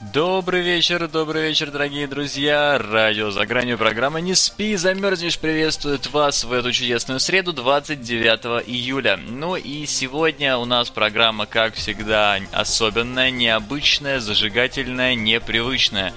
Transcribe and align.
Добрый 0.00 0.62
вечер, 0.62 1.08
добрый 1.08 1.48
вечер, 1.48 1.72
дорогие 1.72 2.06
друзья. 2.06 2.78
Радио 2.78 3.32
за 3.32 3.44
гранью 3.46 3.76
программы 3.76 4.20
«Не 4.20 4.36
спи, 4.36 4.76
замерзнешь» 4.76 5.40
приветствует 5.40 6.06
вас 6.12 6.44
в 6.44 6.52
эту 6.52 6.70
чудесную 6.70 7.18
среду 7.18 7.52
29 7.52 8.68
июля. 8.68 9.16
Ну 9.16 9.56
и 9.56 9.86
сегодня 9.86 10.56
у 10.56 10.66
нас 10.66 10.88
программа, 10.90 11.46
как 11.46 11.74
всегда, 11.74 12.38
особенная, 12.52 13.32
необычная, 13.32 14.20
зажигательная, 14.20 15.16
непривычная. 15.16 16.14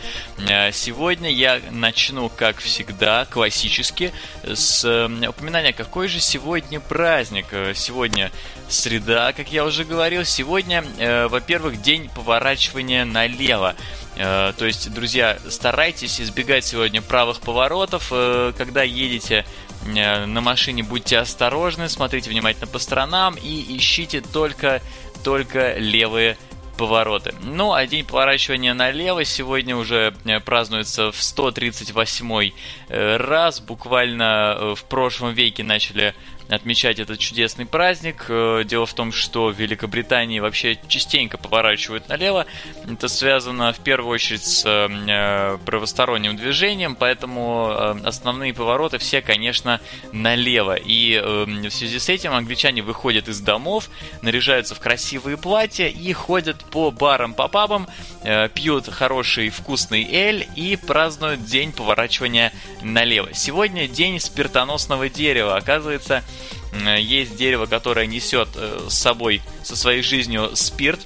Э, 0.47 0.71
сегодня 0.71 1.31
я 1.31 1.59
начну, 1.71 2.29
как 2.29 2.57
всегда, 2.57 3.25
классически, 3.25 4.13
с 4.43 4.85
э, 4.85 5.27
упоминания, 5.27 5.73
какой 5.73 6.07
же 6.07 6.19
сегодня 6.19 6.79
праздник. 6.79 7.47
Э, 7.49 7.73
сегодня 7.73 8.31
среда, 8.69 9.33
как 9.33 9.51
я 9.51 9.65
уже 9.65 9.85
говорил. 9.85 10.23
Сегодня, 10.23 10.83
во-первых, 11.29 11.81
день 11.81 12.09
поворачивания 12.15 13.03
налево. 13.05 13.70
Э, 14.15 14.53
то 14.57 14.65
есть, 14.65 14.93
друзья, 14.93 15.37
старайтесь 15.49 16.19
избегать 16.21 16.65
сегодня 16.65 17.01
правых 17.01 17.39
поворотов. 17.39 18.07
Э, 18.11 18.53
когда 18.57 18.83
едете 18.83 19.45
э, 19.85 20.25
на 20.25 20.41
машине, 20.41 20.83
будьте 20.83 21.17
осторожны, 21.17 21.89
смотрите 21.89 22.29
внимательно 22.29 22.67
по 22.67 22.79
сторонам 22.79 23.35
и 23.35 23.77
ищите 23.77 24.21
только, 24.21 24.81
только 25.23 25.77
левые 25.77 26.37
повороты. 26.77 27.33
Ну, 27.43 27.73
а 27.73 27.85
день 27.85 28.05
поворачивания 28.05 28.73
налево 28.73 29.23
сегодня 29.23 29.75
уже 29.75 30.15
празднуется 30.45 31.11
в 31.11 31.21
138 31.21 32.51
раз. 32.89 33.59
Буквально 33.59 34.73
в 34.75 34.83
прошлом 34.85 35.33
веке 35.33 35.63
начали 35.63 36.15
отмечать 36.51 36.99
этот 36.99 37.19
чудесный 37.19 37.65
праздник. 37.65 38.25
Э, 38.27 38.63
дело 38.65 38.85
в 38.85 38.93
том, 38.93 39.11
что 39.11 39.47
в 39.47 39.55
Великобритании 39.59 40.39
вообще 40.39 40.77
частенько 40.87 41.37
поворачивают 41.37 42.09
налево. 42.09 42.45
Это 42.89 43.07
связано 43.07 43.71
в 43.73 43.79
первую 43.79 44.13
очередь 44.13 44.43
с 44.43 44.63
э, 44.65 45.57
правосторонним 45.65 46.35
движением, 46.35 46.95
поэтому 46.95 47.69
э, 47.71 47.95
основные 48.03 48.53
повороты 48.53 48.97
все, 48.97 49.21
конечно, 49.21 49.79
налево. 50.11 50.75
И 50.75 51.17
в 51.21 51.69
связи 51.69 51.99
с 51.99 52.09
этим 52.09 52.33
англичане 52.33 52.81
выходят 52.81 53.27
из 53.27 53.39
домов, 53.39 53.89
наряжаются 54.21 54.75
в 54.75 54.79
красивые 54.79 55.37
платья 55.37 55.87
и 55.87 56.11
ходят 56.13 56.63
по 56.65 56.91
барам, 56.91 57.33
по 57.33 57.47
пабам, 57.47 57.87
пьют 58.53 58.87
хороший 58.89 59.49
вкусный 59.49 60.07
эль 60.11 60.47
и 60.55 60.75
празднуют 60.75 61.45
день 61.45 61.71
поворачивания 61.71 62.51
налево. 62.81 63.33
Сегодня 63.33 63.87
день 63.87 64.19
спиртоносного 64.19 65.09
дерева. 65.09 65.55
Оказывается, 65.55 66.23
есть 66.97 67.35
дерево, 67.35 67.65
которое 67.65 68.07
несет 68.07 68.49
э, 68.55 68.87
с 68.89 68.93
собой, 68.93 69.41
со 69.63 69.75
своей 69.75 70.01
жизнью 70.01 70.51
спирт, 70.55 71.01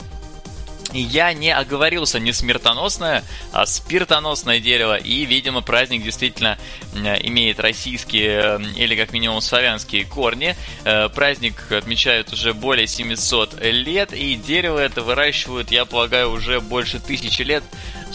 я 0.95 1.33
не 1.33 1.53
оговорился, 1.53 2.19
не 2.19 2.31
смертоносное, 2.31 3.23
а 3.51 3.65
спиртоносное 3.65 4.59
дерево. 4.59 4.95
И, 4.95 5.25
видимо, 5.25 5.61
праздник 5.61 6.03
действительно 6.03 6.57
имеет 6.93 7.59
российские 7.59 8.61
или, 8.75 8.95
как 8.95 9.11
минимум, 9.11 9.41
славянские 9.41 10.05
корни. 10.05 10.55
Э, 10.83 11.09
праздник 11.09 11.71
отмечают 11.71 12.31
уже 12.31 12.53
более 12.53 12.87
700 12.87 13.61
лет, 13.61 14.13
и 14.13 14.35
дерево 14.35 14.79
это 14.79 15.01
выращивают, 15.01 15.71
я 15.71 15.85
полагаю, 15.85 16.31
уже 16.31 16.61
больше 16.61 16.99
тысячи 16.99 17.41
лет. 17.41 17.63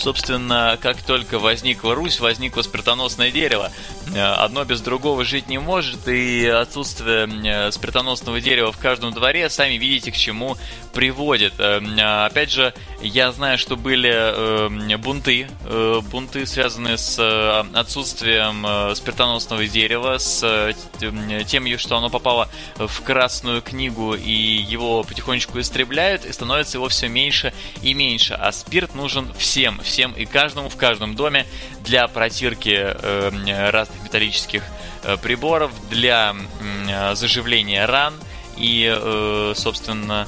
Собственно, 0.01 0.79
как 0.81 1.03
только 1.03 1.39
возникла 1.39 1.95
Русь, 1.95 2.21
возникло 2.21 2.63
спиртоносное 2.63 3.31
дерево. 3.31 3.71
Э, 4.15 4.33
одно 4.33 4.65
без 4.65 4.81
другого 4.81 5.25
жить 5.27 5.49
не 5.49 5.59
может, 5.59 6.09
и 6.09 6.47
отсутствие 6.47 7.29
э, 7.45 7.71
спиртоносного 7.71 8.41
дерева 8.41 8.73
в 8.73 8.79
каждом 8.79 9.13
дворе, 9.13 9.51
сами 9.51 9.75
видите, 9.75 10.11
к 10.11 10.17
чему 10.17 10.57
приводит. 10.95 11.53
Э, 11.59 12.25
опять 12.25 12.51
же, 12.51 12.73
я 13.01 13.33
знаю, 13.33 13.59
что 13.59 13.77
были 13.77 14.97
бунты, 14.97 15.49
бунты, 16.11 16.47
связанные 16.47 16.99
с 16.99 17.19
отсутствием 17.75 18.95
спиртоносного 18.95 19.67
дерева, 19.67 20.19
с 20.19 20.75
тем, 20.99 21.79
что 21.79 21.97
оно 21.97 22.11
попало 22.11 22.49
в 22.77 23.01
Красную 23.03 23.63
книгу, 23.63 24.15
и 24.15 24.31
его 24.31 25.03
потихонечку 25.03 25.61
истребляют, 25.61 26.25
и 26.25 26.33
становится 26.33 26.79
его 26.79 26.89
все 26.89 27.09
меньше 27.09 27.53
и 27.83 27.95
меньше. 27.95 28.35
А 28.35 28.53
спирт 28.53 28.95
нужен 28.95 29.33
всем, 29.35 29.81
всем 29.81 30.13
и 30.13 30.25
каждому 30.25 30.69
в 30.69 30.77
каждом 30.77 31.15
доме 31.15 31.47
для 31.85 32.07
протирки 32.09 32.97
разных 33.71 34.03
металлических 34.03 34.63
э, 35.03 35.17
приборов 35.17 35.73
для 35.89 36.35
э, 36.89 37.15
заживления 37.15 37.87
ран 37.87 38.15
и, 38.57 38.93
э, 38.95 39.53
собственно, 39.57 40.27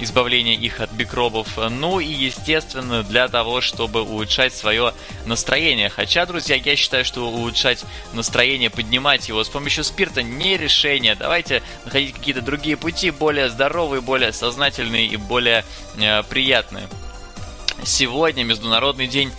избавления 0.00 0.54
их 0.54 0.80
от 0.80 0.92
микробов, 0.92 1.58
ну 1.70 2.00
и, 2.00 2.06
естественно, 2.06 3.02
для 3.02 3.28
того, 3.28 3.60
чтобы 3.60 4.02
улучшать 4.02 4.54
свое 4.54 4.94
настроение. 5.26 5.88
Хотя, 5.88 6.26
друзья, 6.26 6.56
я 6.56 6.76
считаю, 6.76 7.04
что 7.04 7.26
улучшать 7.26 7.84
настроение, 8.12 8.70
поднимать 8.70 9.28
его 9.28 9.42
с 9.42 9.48
помощью 9.48 9.84
спирта 9.84 10.22
не 10.22 10.56
решение. 10.56 11.14
Давайте 11.14 11.62
находить 11.84 12.14
какие-то 12.14 12.42
другие 12.42 12.76
пути, 12.76 13.10
более 13.10 13.48
здоровые, 13.48 14.00
более 14.00 14.32
сознательные 14.32 15.06
и 15.06 15.16
более 15.16 15.64
э, 15.98 16.22
приятные. 16.24 16.88
Сегодня 17.84 18.44
Международный 18.44 19.06
день 19.06 19.32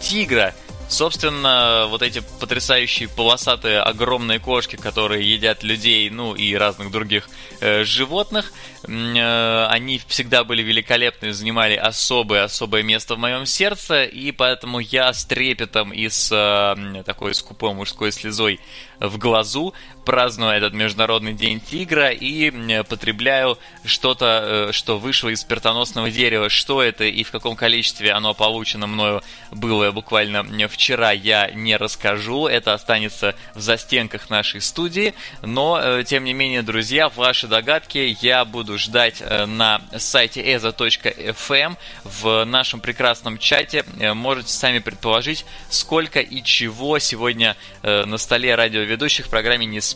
тигра– 0.00 0.54
Собственно, 0.88 1.86
вот 1.88 2.02
эти 2.02 2.22
потрясающие 2.40 3.08
полосатые 3.08 3.80
огромные 3.80 4.38
кошки, 4.38 4.76
которые 4.76 5.28
едят 5.32 5.62
людей, 5.62 6.08
ну 6.10 6.34
и 6.34 6.54
разных 6.54 6.90
других 6.90 7.28
э, 7.60 7.84
животных, 7.84 8.52
э, 8.86 9.66
они 9.70 10.00
всегда 10.06 10.44
были 10.44 10.62
великолепны, 10.62 11.32
занимали 11.32 11.74
особое-особое 11.74 12.82
место 12.82 13.14
в 13.14 13.18
моем 13.18 13.46
сердце, 13.46 14.04
и 14.04 14.30
поэтому 14.30 14.78
я 14.78 15.12
с 15.12 15.24
трепетом 15.24 15.92
и 15.92 16.08
с 16.08 16.30
э, 16.30 17.02
такой 17.02 17.34
скупой 17.34 17.72
мужской 17.72 18.12
слезой 18.12 18.60
в 19.00 19.18
глазу 19.18 19.74
праздную 20.04 20.52
этот 20.52 20.74
Международный 20.74 21.32
день 21.32 21.60
тигра 21.60 22.10
и 22.10 22.82
потребляю 22.84 23.58
что-то, 23.84 24.68
э, 24.68 24.72
что 24.72 24.98
вышло 24.98 25.28
из 25.28 25.40
спиртоносного 25.40 26.10
дерева. 26.10 26.48
Что 26.48 26.82
это 26.82 27.04
и 27.04 27.24
в 27.24 27.30
каком 27.30 27.56
количестве 27.56 28.12
оно 28.12 28.34
получено 28.34 28.86
мною 28.86 29.22
было 29.50 29.90
буквально 29.92 30.44
вчера, 30.68 31.12
я 31.12 31.50
не 31.50 31.76
расскажу. 31.76 32.46
Это 32.46 32.74
останется 32.74 33.34
в 33.54 33.60
застенках 33.60 34.30
нашей 34.30 34.60
студии. 34.60 35.14
Но, 35.42 35.80
э, 35.82 36.04
тем 36.04 36.24
не 36.24 36.34
менее, 36.34 36.62
друзья, 36.62 37.08
ваши 37.08 37.46
догадки 37.46 38.16
я 38.20 38.44
буду 38.44 38.78
ждать 38.78 39.20
э, 39.20 39.46
на 39.46 39.80
сайте 39.96 40.42
eza.fm 40.42 41.76
в 42.04 42.44
нашем 42.44 42.80
прекрасном 42.80 43.38
чате. 43.38 43.84
Можете 44.14 44.52
сами 44.52 44.78
предположить, 44.78 45.44
сколько 45.70 46.20
и 46.20 46.42
чего 46.42 46.98
сегодня 46.98 47.56
на 47.82 48.18
столе 48.18 48.54
радиоведущих 48.54 49.26
в 49.26 49.30
программе 49.30 49.66
«Не 49.66 49.80
спи, 49.80 49.93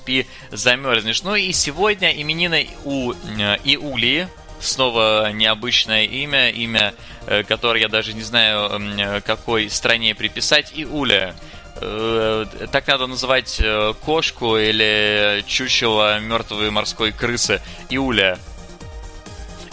замерзнешь». 0.51 1.23
Ну 1.23 1.35
и 1.35 1.53
сегодня 1.53 2.11
именины 2.11 2.69
у 2.85 3.13
э, 3.13 3.57
Иулии, 3.65 4.29
снова 4.61 5.31
необычное 5.33 6.05
имя, 6.05 6.51
имя, 6.51 6.95
э, 7.27 7.43
которое 7.43 7.81
я 7.81 7.89
даже 7.89 8.15
не 8.15 8.23
знаю, 8.23 8.71
э, 8.71 9.21
какой 9.21 9.71
стране 9.71 10.15
приписать, 10.15 10.73
Иуля. 10.75 11.35
Так 12.73 12.89
надо 12.89 13.07
называть 13.07 13.63
кошку 14.05 14.57
или 14.57 15.45
чучело 15.47 16.19
мертвой 16.19 16.73
морской 16.73 17.13
крысы 17.13 17.63
Иуля. 17.89 18.37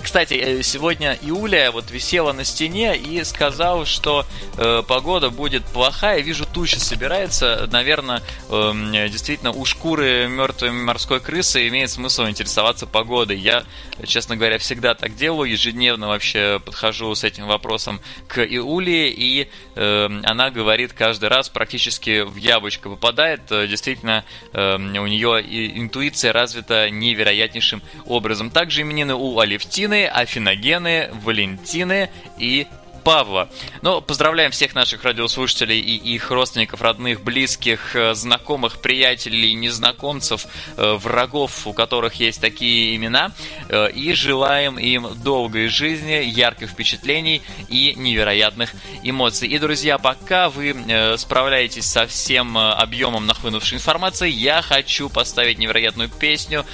Кстати, 0.05 0.35
э, 0.35 0.61
сегодня 0.61 1.17
Иуля 1.23 1.71
вот 1.71 1.89
висела 1.89 2.31
на 2.31 2.43
стене 2.43 2.95
и 2.95 3.23
сказал, 3.23 3.85
что 3.85 4.23
э, 4.55 4.83
погода 4.88 5.31
будет 5.31 5.66
плохая. 5.66 6.21
Вижу, 6.21 6.45
туча 6.45 6.79
собирается. 6.79 7.67
Наверное, 7.71 8.21
э, 8.49 9.09
действительно, 9.09 9.51
у 9.51 9.65
шкуры 9.65 10.27
мертвой 10.27 10.69
морской 10.69 11.19
крысы 11.19 11.67
имеет 11.69 11.89
смысл 11.89 12.27
интересоваться 12.27 12.85
погодой. 12.85 13.39
Я, 13.39 13.63
честно 14.05 14.38
говоря, 14.38 14.59
всегда 14.59 14.94
так 14.94 15.15
делаю. 15.15 15.49
Ежедневно 15.49 16.07
вообще 16.07 16.61
подхожу 16.63 17.15
с 17.15 17.23
этим 17.23 17.47
вопросом 17.47 17.99
к 18.27 18.45
Иуле, 18.45 19.09
и 19.09 19.50
э, 19.74 20.09
она 20.24 20.51
говорит 20.51 20.94
каждый 20.94 21.30
раз 21.30 21.50
практически 21.50 22.21
в 22.21 22.35
яблочко 22.35 22.89
попадает. 22.89 23.41
Э, 23.50 23.65
действительно, 23.65 24.24
э, 24.53 24.75
у 24.75 25.07
нее 25.07 25.41
интуиция 25.80 26.31
развита 26.31 26.91
невероятнейшим 26.91 27.81
образом. 28.06 28.51
Также 28.51 28.83
именины 28.83 29.15
у 29.15 29.39
Алевтины 29.39 29.94
Афиногены, 30.03 31.09
Валентины 31.24 32.09
и 32.38 32.68
Павла. 33.06 33.50
Ну, 33.84 34.02
поздравляем 34.02 34.50
всех 34.50 34.74
наших 34.74 35.04
радиослушателей 35.04 35.80
и 35.80 36.16
их 36.16 36.31
родственников, 36.31 36.81
родных, 36.81 37.22
близких, 37.22 37.96
э, 37.96 38.16
знакомых, 38.16 38.81
приятелей, 38.81 39.54
незнакомцев, 39.54 40.48
э, 40.75 40.94
врагов, 40.96 41.68
у 41.68 41.74
которых 41.74 42.16
есть 42.16 42.42
такие 42.42 42.96
имена. 42.96 43.31
Э, 43.69 43.92
и 43.92 44.13
желаем 44.13 44.80
им 44.80 45.07
долгой 45.24 45.68
жизни, 45.68 46.24
ярких 46.25 46.72
впечатлений 46.72 47.44
и 47.69 47.94
невероятных 47.96 48.74
эмоций. 49.04 49.50
И, 49.50 49.60
друзья, 49.60 50.00
пока 50.00 50.50
вы 50.50 50.75
справляетесь 51.18 51.86
со 51.86 52.07
всем 52.07 52.57
объемом 52.57 53.28
нахлынувшей 53.28 53.78
информации, 53.78 54.30
я 54.31 54.63
хочу 54.63 55.10
поставить 55.10 55.60
невероятную 55.60 56.10
песню, 56.10 56.66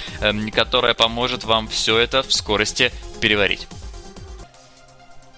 которая 0.54 0.94
поможет 0.94 1.44
вам 1.44 1.68
все 1.68 1.98
это 1.98 2.22
в 2.22 2.32
скорости 2.32 2.90
переварить. 3.20 3.68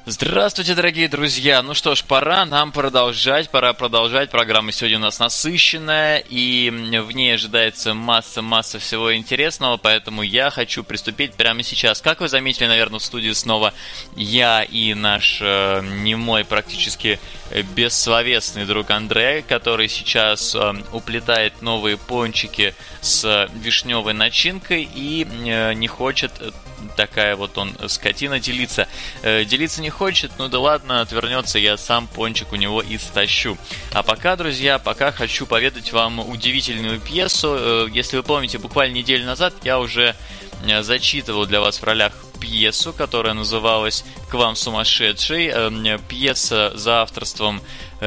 Здравствуйте, 0.07 0.75
дорогие 0.75 1.09
друзья! 1.09 1.63
Ну 1.63 1.73
что 1.73 1.95
ж, 1.95 2.05
пора 2.05 2.45
нам 2.45 2.73
продолжать, 2.73 3.49
пора 3.49 3.73
продолжать. 3.73 4.29
Программа 4.29 4.71
сегодня 4.71 4.99
у 4.99 5.01
нас 5.01 5.19
насыщенная, 5.19 6.19
и 6.19 6.69
в 6.71 7.13
ней 7.13 7.35
ожидается 7.35 7.95
масса-масса 7.95 8.79
всего 8.79 9.17
интересного, 9.17 9.79
поэтому 9.79 10.21
я 10.21 10.51
хочу 10.51 10.85
приступить 10.85 11.33
прямо 11.33 11.63
сейчас. 11.63 12.03
Как 12.03 12.21
вы 12.21 12.29
заметили, 12.29 12.67
наверное, 12.67 12.99
в 12.99 13.03
студии 13.03 13.33
снова 13.33 13.73
я 14.15 14.63
и 14.63 14.93
наш 14.93 15.39
э, 15.41 15.81
немой 15.83 16.45
практически 16.45 17.19
бессловесный 17.75 18.67
друг 18.67 18.91
Андрей, 18.91 19.41
который 19.41 19.89
сейчас 19.89 20.55
э, 20.55 20.75
уплетает 20.93 21.63
новые 21.63 21.97
пончики 21.97 22.75
с 23.01 23.49
вишневой 23.55 24.13
начинкой 24.13 24.87
и 24.95 25.27
э, 25.27 25.73
не 25.73 25.89
хочет 25.89 26.31
такая 26.97 27.37
вот 27.37 27.59
он 27.59 27.77
скотина 27.89 28.41
делиться. 28.41 28.89
Э, 29.23 29.45
делиться 29.45 29.83
не 29.83 29.91
хочет, 29.91 30.33
ну 30.39 30.49
да 30.49 30.59
ладно, 30.59 31.01
отвернется, 31.01 31.59
я 31.59 31.77
сам 31.77 32.07
пончик 32.07 32.53
у 32.53 32.57
него 32.57 32.83
и 32.83 32.99
стащу. 32.99 33.57
А 33.93 34.03
пока, 34.03 34.37
друзья, 34.37 34.79
пока 34.79 35.13
хочу 35.13 35.47
поведать 35.47 35.93
вам 35.93 36.19
удивительную 36.21 37.01
пьесу. 37.01 37.57
Э, 37.59 37.89
если 37.93 38.17
вы 38.17 38.23
помните, 38.23 38.59
буквально 38.59 38.95
неделю 38.95 39.27
назад 39.27 39.55
я 39.63 39.79
уже 39.79 40.15
э, 40.67 40.83
зачитывал 40.83 41.47
для 41.47 41.61
вас 41.61 41.79
в 41.79 41.85
ролях 41.85 42.13
пьесу, 42.41 42.93
которая 42.93 43.35
называлась 43.35 44.05
«К 44.31 44.35
вам 44.35 44.57
сумасшедший». 44.57 45.51
Э, 45.53 45.99
пьеса 46.09 46.73
за 46.75 47.03
авторством 47.03 47.63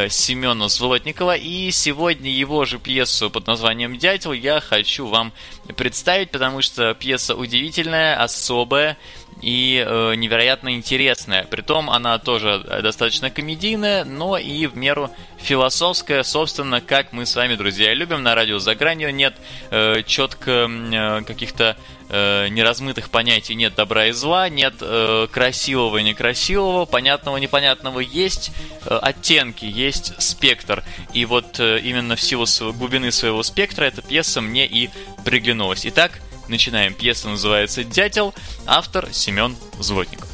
Семена 0.09 0.69
Золотникова. 0.69 1.35
И 1.35 1.71
сегодня 1.71 2.29
его 2.29 2.65
же 2.65 2.77
пьесу 2.77 3.29
под 3.29 3.47
названием 3.47 3.97
«Дятел» 3.97 4.33
я 4.33 4.59
хочу 4.59 5.07
вам 5.07 5.33
представить, 5.75 6.31
потому 6.31 6.61
что 6.61 6.93
пьеса 6.93 7.35
удивительная, 7.35 8.21
особая 8.21 8.97
и 9.41 9.83
э, 9.85 10.15
невероятно 10.15 10.75
интересная. 10.75 11.43
Притом 11.43 11.89
она 11.89 12.17
тоже 12.19 12.59
достаточно 12.81 13.29
комедийная, 13.29 14.03
но 14.03 14.37
и 14.37 14.65
в 14.67 14.75
меру 14.75 15.11
философская, 15.37 16.23
собственно, 16.23 16.81
как 16.81 17.13
мы 17.13 17.25
с 17.25 17.35
вами, 17.35 17.55
друзья, 17.55 17.93
любим 17.93 18.23
на 18.23 18.35
радио 18.35 18.59
«За 18.59 18.75
гранью». 18.75 19.13
Нет 19.13 19.35
э, 19.69 20.01
четко 20.05 20.67
э, 20.69 21.21
каких-то 21.21 21.77
э, 22.09 22.47
неразмытых 22.49 23.09
понятий, 23.09 23.55
нет 23.55 23.75
добра 23.75 24.07
и 24.07 24.11
зла, 24.11 24.49
нет 24.49 24.75
э, 24.81 25.27
красивого 25.31 25.97
и 25.97 26.03
некрасивого, 26.03 26.85
понятного 26.85 27.37
и 27.37 27.41
непонятного. 27.41 27.99
Есть 27.99 28.51
э, 28.85 28.95
оттенки, 28.95 29.65
есть 29.65 30.19
спектр. 30.21 30.83
И 31.13 31.25
вот 31.25 31.59
э, 31.59 31.79
именно 31.79 32.15
в 32.15 32.21
силу 32.21 32.45
глубины 32.73 33.11
своего 33.11 33.43
спектра 33.43 33.85
эта 33.85 34.01
пьеса 34.01 34.41
мне 34.41 34.65
и 34.65 34.89
приглянулась. 35.23 35.85
Итак, 35.85 36.19
Начинаем. 36.47 36.93
Пьеса 36.93 37.27
называется 37.29 37.83
«Дятел», 37.83 38.33
автор 38.65 39.09
Семен 39.11 39.55
Злотников. 39.79 40.29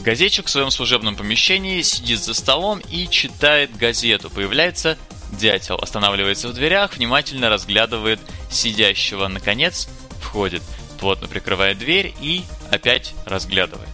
Газетчик 0.00 0.46
в 0.46 0.50
своем 0.50 0.70
служебном 0.70 1.14
помещении 1.16 1.80
сидит 1.82 2.18
за 2.18 2.34
столом 2.34 2.80
и 2.90 3.08
читает 3.08 3.76
газету. 3.76 4.30
Появляется 4.30 4.98
дятел, 5.30 5.76
останавливается 5.76 6.48
в 6.48 6.54
дверях, 6.54 6.96
внимательно 6.96 7.48
разглядывает 7.48 8.20
сидящего. 8.50 9.28
Наконец, 9.28 9.88
входит, 10.20 10.62
плотно 10.98 11.28
прикрывает 11.28 11.78
дверь 11.78 12.14
и 12.20 12.44
опять 12.70 13.14
разглядывает. 13.26 13.88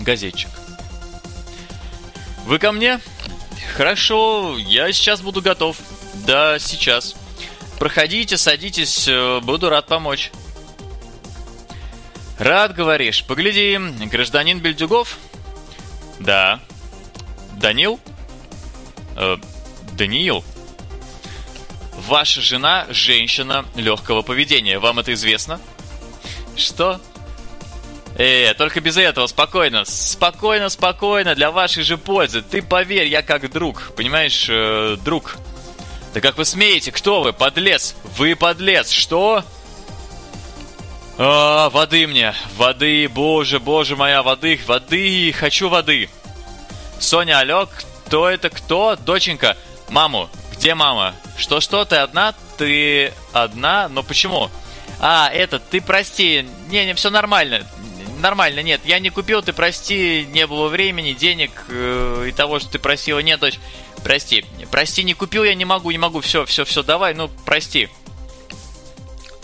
Газетчик. 0.00 0.50
Вы 2.44 2.58
ко 2.58 2.72
мне? 2.72 3.00
Хорошо, 3.76 4.56
я 4.58 4.92
сейчас 4.92 5.20
буду 5.22 5.40
готов. 5.40 5.76
Да, 6.26 6.58
сейчас. 6.58 7.14
Проходите, 7.78 8.36
садитесь, 8.36 9.06
э, 9.08 9.40
буду 9.40 9.68
рад 9.68 9.86
помочь. 9.86 10.30
Рад, 12.38 12.74
говоришь. 12.74 13.24
Погляди, 13.24 13.78
гражданин 14.06 14.58
Бельдюгов? 14.58 15.18
Да. 16.18 16.60
Данил? 17.56 18.00
Э, 19.16 19.36
Даниил. 19.92 20.44
Ваша 22.06 22.40
жена– 22.40 22.86
женщина 22.90 23.64
легкого 23.76 24.22
поведения. 24.22 24.78
Вам 24.78 24.98
это 24.98 25.12
известно? 25.14 25.60
Что? 26.56 27.00
Э, 28.16 28.54
только 28.54 28.80
без 28.80 28.96
этого, 28.96 29.26
спокойно. 29.26 29.84
Спокойно, 29.84 30.68
спокойно, 30.68 31.34
для 31.34 31.50
вашей 31.50 31.82
же 31.82 31.98
пользы. 31.98 32.42
Ты 32.42 32.62
поверь, 32.62 33.08
я 33.08 33.22
как 33.22 33.50
друг, 33.50 33.92
понимаешь, 33.96 34.46
э, 34.48 34.96
друг. 35.04 35.36
Да 36.14 36.20
как 36.20 36.38
вы 36.38 36.44
смеете? 36.44 36.92
Кто 36.92 37.22
вы? 37.22 37.32
Подлец! 37.32 37.96
Вы 38.16 38.36
подлец! 38.36 38.90
Что? 38.90 39.44
А, 41.18 41.68
воды 41.70 42.06
мне! 42.06 42.34
Воды! 42.56 43.08
Боже, 43.08 43.58
боже 43.58 43.96
моя, 43.96 44.22
воды! 44.22 44.60
Воды! 44.64 45.34
Хочу 45.36 45.68
воды! 45.68 46.08
Соня, 47.00 47.40
алло, 47.40 47.68
кто 48.06 48.30
это? 48.30 48.48
Кто? 48.48 48.94
Доченька! 48.94 49.56
Маму! 49.88 50.30
Где 50.52 50.76
мама? 50.76 51.16
Что-что? 51.36 51.84
Ты 51.84 51.96
одна? 51.96 52.32
Ты 52.58 53.12
одна? 53.32 53.88
Но 53.88 54.04
почему? 54.04 54.50
А, 55.00 55.28
этот, 55.32 55.68
ты 55.68 55.80
прости. 55.80 56.46
Не, 56.68 56.86
не, 56.86 56.94
все 56.94 57.10
нормально. 57.10 57.66
Нормально, 58.20 58.60
нет, 58.60 58.80
я 58.84 59.00
не 59.00 59.10
купил, 59.10 59.42
ты 59.42 59.52
прости, 59.52 60.26
не 60.30 60.46
было 60.46 60.68
времени, 60.68 61.12
денег 61.12 61.50
э, 61.68 62.26
и 62.28 62.32
того, 62.32 62.58
что 62.58 62.70
ты 62.70 62.78
просила. 62.78 63.18
Нет, 63.18 63.38
дочь, 63.38 63.58
Прости. 64.04 64.44
Прости, 64.70 65.02
не 65.02 65.14
купил 65.14 65.44
я, 65.44 65.54
не 65.54 65.64
могу, 65.64 65.90
не 65.90 65.98
могу. 65.98 66.20
Все, 66.20 66.44
все, 66.44 66.66
все, 66.66 66.82
давай, 66.82 67.14
ну, 67.14 67.30
прости. 67.46 67.88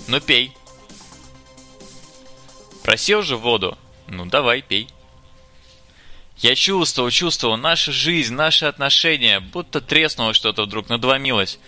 Ну, 0.06 0.20
пей. 0.20 0.52
Просил 2.82 3.22
же 3.22 3.36
воду? 3.36 3.78
Ну, 4.06 4.26
давай, 4.26 4.60
пей. 4.60 4.88
Я 6.38 6.54
чувствовал, 6.54 7.10
чувствовал, 7.10 7.56
наша 7.56 7.90
жизнь, 7.90 8.34
наши 8.34 8.66
отношения, 8.66 9.40
будто 9.40 9.80
треснуло 9.80 10.34
что-то 10.34 10.64
вдруг, 10.64 10.88
надломилось. 10.88 11.58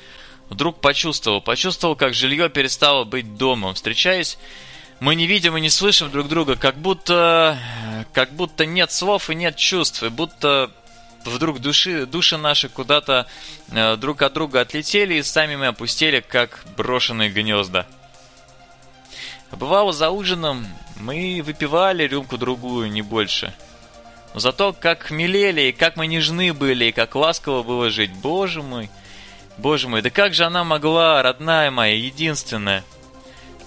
Вдруг 0.51 0.81
почувствовал, 0.81 1.41
почувствовал, 1.41 1.97
как 1.97 2.13
жилье 2.13 2.51
перестало 2.51 3.05
быть 3.05 3.37
домом. 3.37 3.75
Встречаясь, 3.75 4.39
мы 5.01 5.15
не 5.15 5.27
видим 5.27 5.57
и 5.57 5.61
не 5.61 5.71
слышим 5.71 6.11
друг 6.11 6.29
друга, 6.29 6.57
как 6.57 6.77
будто... 6.77 7.59
как 8.13 8.35
будто 8.35 8.67
нет 8.67 8.93
слов 8.93 9.31
и 9.31 9.35
нет 9.35 9.57
чувств, 9.57 10.03
и 10.03 10.09
будто 10.09 10.71
вдруг 11.31 11.61
души, 11.61 12.07
души 12.07 12.37
наши 12.37 12.69
куда-то 12.69 13.27
э, 13.71 13.97
друг 13.97 14.23
от 14.23 14.33
друга 14.33 14.61
отлетели, 14.61 15.15
и 15.15 15.23
сами 15.23 15.57
мы 15.57 15.69
опустили, 15.69 16.21
как 16.21 16.65
брошенные 16.77 17.31
гнезда. 17.31 17.87
Бывало, 19.53 19.93
за 19.93 20.11
ужином 20.11 20.67
мы 20.97 21.43
выпивали 21.45 22.05
рюмку-другую, 22.05 22.91
не 22.91 23.03
больше. 23.03 23.55
Но 24.35 24.41
зато 24.41 24.73
как 24.73 25.05
хмелели, 25.05 25.63
и 25.63 25.73
как 25.73 25.97
мы 25.97 26.07
нежны 26.07 26.55
были, 26.55 26.87
и 26.87 26.93
как 26.93 27.15
ласково 27.15 27.63
было 27.63 27.91
жить. 27.91 28.13
Боже 28.13 28.63
мой, 28.63 28.91
боже 29.59 29.89
мой, 29.89 30.01
да 30.01 30.11
как 30.11 30.33
же 30.33 30.45
она 30.45 30.65
могла, 30.65 31.23
родная 31.23 31.71
моя, 31.71 31.95
единственная. 31.95 32.83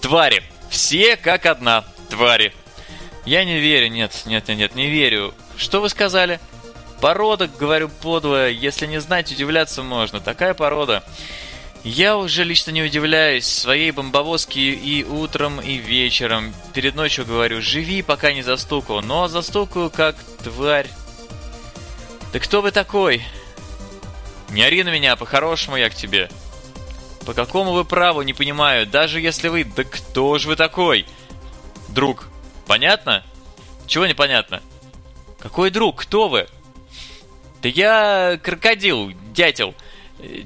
Твари, 0.00 0.42
все 0.68 1.16
как 1.16 1.46
одна, 1.46 1.84
твари. 2.10 2.52
Я 3.24 3.44
не 3.44 3.58
верю, 3.58 3.88
нет, 3.88 4.22
нет, 4.26 4.48
нет, 4.48 4.58
нет, 4.58 4.74
не 4.74 4.88
верю. 4.88 5.34
Что 5.56 5.80
вы 5.80 5.88
сказали?— 5.88 6.40
Порода, 7.00 7.48
говорю, 7.48 7.88
подлая, 7.88 8.50
если 8.50 8.86
не 8.86 9.00
знать, 9.00 9.30
удивляться 9.30 9.82
можно. 9.82 10.20
Такая 10.20 10.54
порода. 10.54 11.04
Я 11.84 12.16
уже 12.16 12.42
лично 12.42 12.72
не 12.72 12.82
удивляюсь 12.82 13.46
своей 13.46 13.92
бомбовозке 13.92 14.60
и 14.72 15.04
утром, 15.04 15.60
и 15.60 15.76
вечером. 15.76 16.52
Перед 16.74 16.96
ночью 16.96 17.24
говорю, 17.24 17.62
живи, 17.62 18.02
пока 18.02 18.32
не 18.32 18.42
застукал. 18.42 19.02
Но 19.02 19.28
застукаю, 19.28 19.90
как 19.90 20.16
тварь. 20.42 20.88
Да 22.32 22.40
кто 22.40 22.60
вы 22.60 22.72
такой? 22.72 23.22
Не 24.50 24.62
ори 24.62 24.82
на 24.82 24.88
меня, 24.88 25.16
по-хорошему 25.16 25.76
я 25.76 25.88
к 25.90 25.94
тебе. 25.94 26.28
По 27.24 27.34
какому 27.34 27.72
вы 27.72 27.84
праву, 27.84 28.22
не 28.22 28.32
понимаю. 28.32 28.86
Даже 28.86 29.20
если 29.20 29.48
вы... 29.48 29.64
Да 29.64 29.84
кто 29.84 30.38
же 30.38 30.48
вы 30.48 30.56
такой? 30.56 31.06
Друг. 31.88 32.28
Понятно? 32.66 33.24
Чего 33.86 34.06
непонятно? 34.06 34.60
Какой 35.38 35.70
друг? 35.70 36.02
Кто 36.02 36.28
вы? 36.28 36.48
Я 37.68 38.38
крокодил, 38.42 39.12
дятел. 39.32 39.74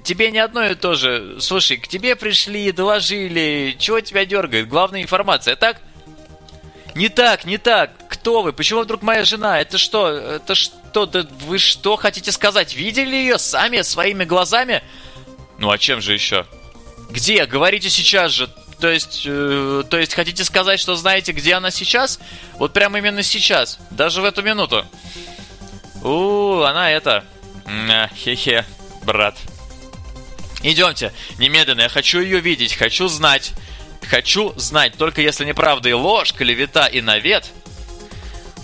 Тебе 0.02 0.30
не 0.30 0.38
одно 0.38 0.66
и 0.66 0.74
то 0.74 0.94
же. 0.94 1.36
Слушай, 1.40 1.76
к 1.76 1.86
тебе 1.86 2.16
пришли, 2.16 2.72
доложили. 2.72 3.76
Чего 3.78 4.00
тебя 4.00 4.24
дергает? 4.24 4.68
Главная 4.68 5.02
информация, 5.02 5.56
так? 5.56 5.80
Не 6.94 7.08
так, 7.08 7.44
не 7.44 7.56
так. 7.56 7.92
Кто 8.08 8.42
вы? 8.42 8.52
Почему 8.52 8.80
вдруг 8.80 9.02
моя 9.02 9.24
жена? 9.24 9.60
Это 9.60 9.78
что? 9.78 10.08
Это 10.08 10.54
что? 10.54 11.06
Да 11.06 11.24
вы 11.46 11.58
что 11.58 11.96
хотите 11.96 12.32
сказать? 12.32 12.74
Видели 12.74 13.14
ее 13.14 13.38
сами 13.38 13.82
своими 13.82 14.24
глазами? 14.24 14.82
Ну 15.58 15.70
а 15.70 15.78
чем 15.78 16.00
же 16.00 16.12
еще? 16.12 16.46
Где? 17.10 17.46
Говорите 17.46 17.90
сейчас 17.90 18.32
же. 18.32 18.48
То 18.80 18.88
есть, 18.88 19.24
э, 19.26 19.84
то 19.88 19.98
есть 19.98 20.14
хотите 20.14 20.42
сказать, 20.42 20.80
что 20.80 20.96
знаете, 20.96 21.32
где 21.32 21.54
она 21.54 21.70
сейчас? 21.70 22.18
Вот 22.54 22.72
прямо 22.72 22.98
именно 22.98 23.22
сейчас, 23.22 23.78
даже 23.90 24.22
в 24.22 24.24
эту 24.24 24.42
минуту. 24.42 24.86
У, 26.02 26.62
она 26.62 26.90
это... 26.90 27.24
Хе-хе, 28.16 28.64
брат. 29.02 29.36
Идемте, 30.62 31.12
немедленно, 31.38 31.82
я 31.82 31.88
хочу 31.88 32.20
ее 32.20 32.40
видеть, 32.40 32.74
хочу 32.74 33.08
знать. 33.08 33.52
Хочу 34.08 34.52
знать, 34.56 34.96
только 34.96 35.22
если 35.22 35.44
неправда 35.44 35.88
и 35.88 35.92
ложь, 35.92 36.32
клевета 36.32 36.86
и 36.86 37.00
навет. 37.00 37.50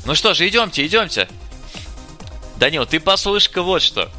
Ну 0.05 0.15
что 0.15 0.35
же, 0.35 0.49
идемте, 0.49 0.85
идемте. 0.87 1.29
Данил, 2.57 2.87
ты 2.87 3.01
послушай-ка 3.01 3.63
вот 3.63 3.83
что. 3.83 4.11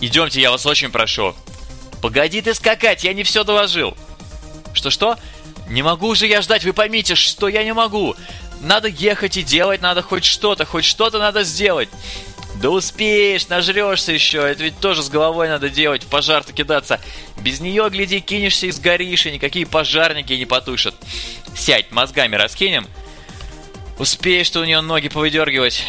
Идемте, 0.00 0.40
я 0.40 0.50
вас 0.50 0.64
очень 0.64 0.90
прошу. 0.90 1.34
Погоди 2.00 2.40
ты 2.40 2.54
скакать, 2.54 3.04
я 3.04 3.14
не 3.14 3.24
все 3.24 3.44
доложил. 3.44 3.96
Что-что? 4.74 5.18
Не 5.68 5.82
могу 5.82 6.14
же 6.14 6.26
я 6.26 6.42
ждать, 6.42 6.64
вы 6.64 6.72
поймите, 6.72 7.14
что 7.14 7.48
я 7.48 7.64
не 7.64 7.72
могу. 7.72 8.16
Надо 8.60 8.88
ехать 8.88 9.36
и 9.36 9.42
делать 9.42 9.80
надо 9.80 10.02
хоть 10.02 10.24
что-то, 10.24 10.64
хоть 10.64 10.84
что-то 10.84 11.18
надо 11.18 11.42
сделать. 11.42 11.88
Да 12.64 12.70
успеешь, 12.70 13.48
нажрешься 13.48 14.12
еще, 14.12 14.38
это 14.38 14.62
ведь 14.62 14.80
тоже 14.80 15.02
с 15.02 15.10
головой 15.10 15.48
надо 15.48 15.68
делать, 15.68 16.06
пожар-то 16.06 16.54
кидаться. 16.54 16.98
Без 17.36 17.60
нее, 17.60 17.90
гляди, 17.90 18.20
кинешься 18.20 18.64
и 18.64 18.70
сгоришь, 18.70 19.26
и 19.26 19.32
никакие 19.32 19.66
пожарники 19.66 20.32
не 20.32 20.46
потушат. 20.46 20.94
Сядь, 21.54 21.92
мозгами 21.92 22.36
раскинем. 22.36 22.86
Успеешь 23.98 24.46
что 24.46 24.60
у 24.60 24.64
нее 24.64 24.80
ноги 24.80 25.10
повыдергивать. 25.10 25.84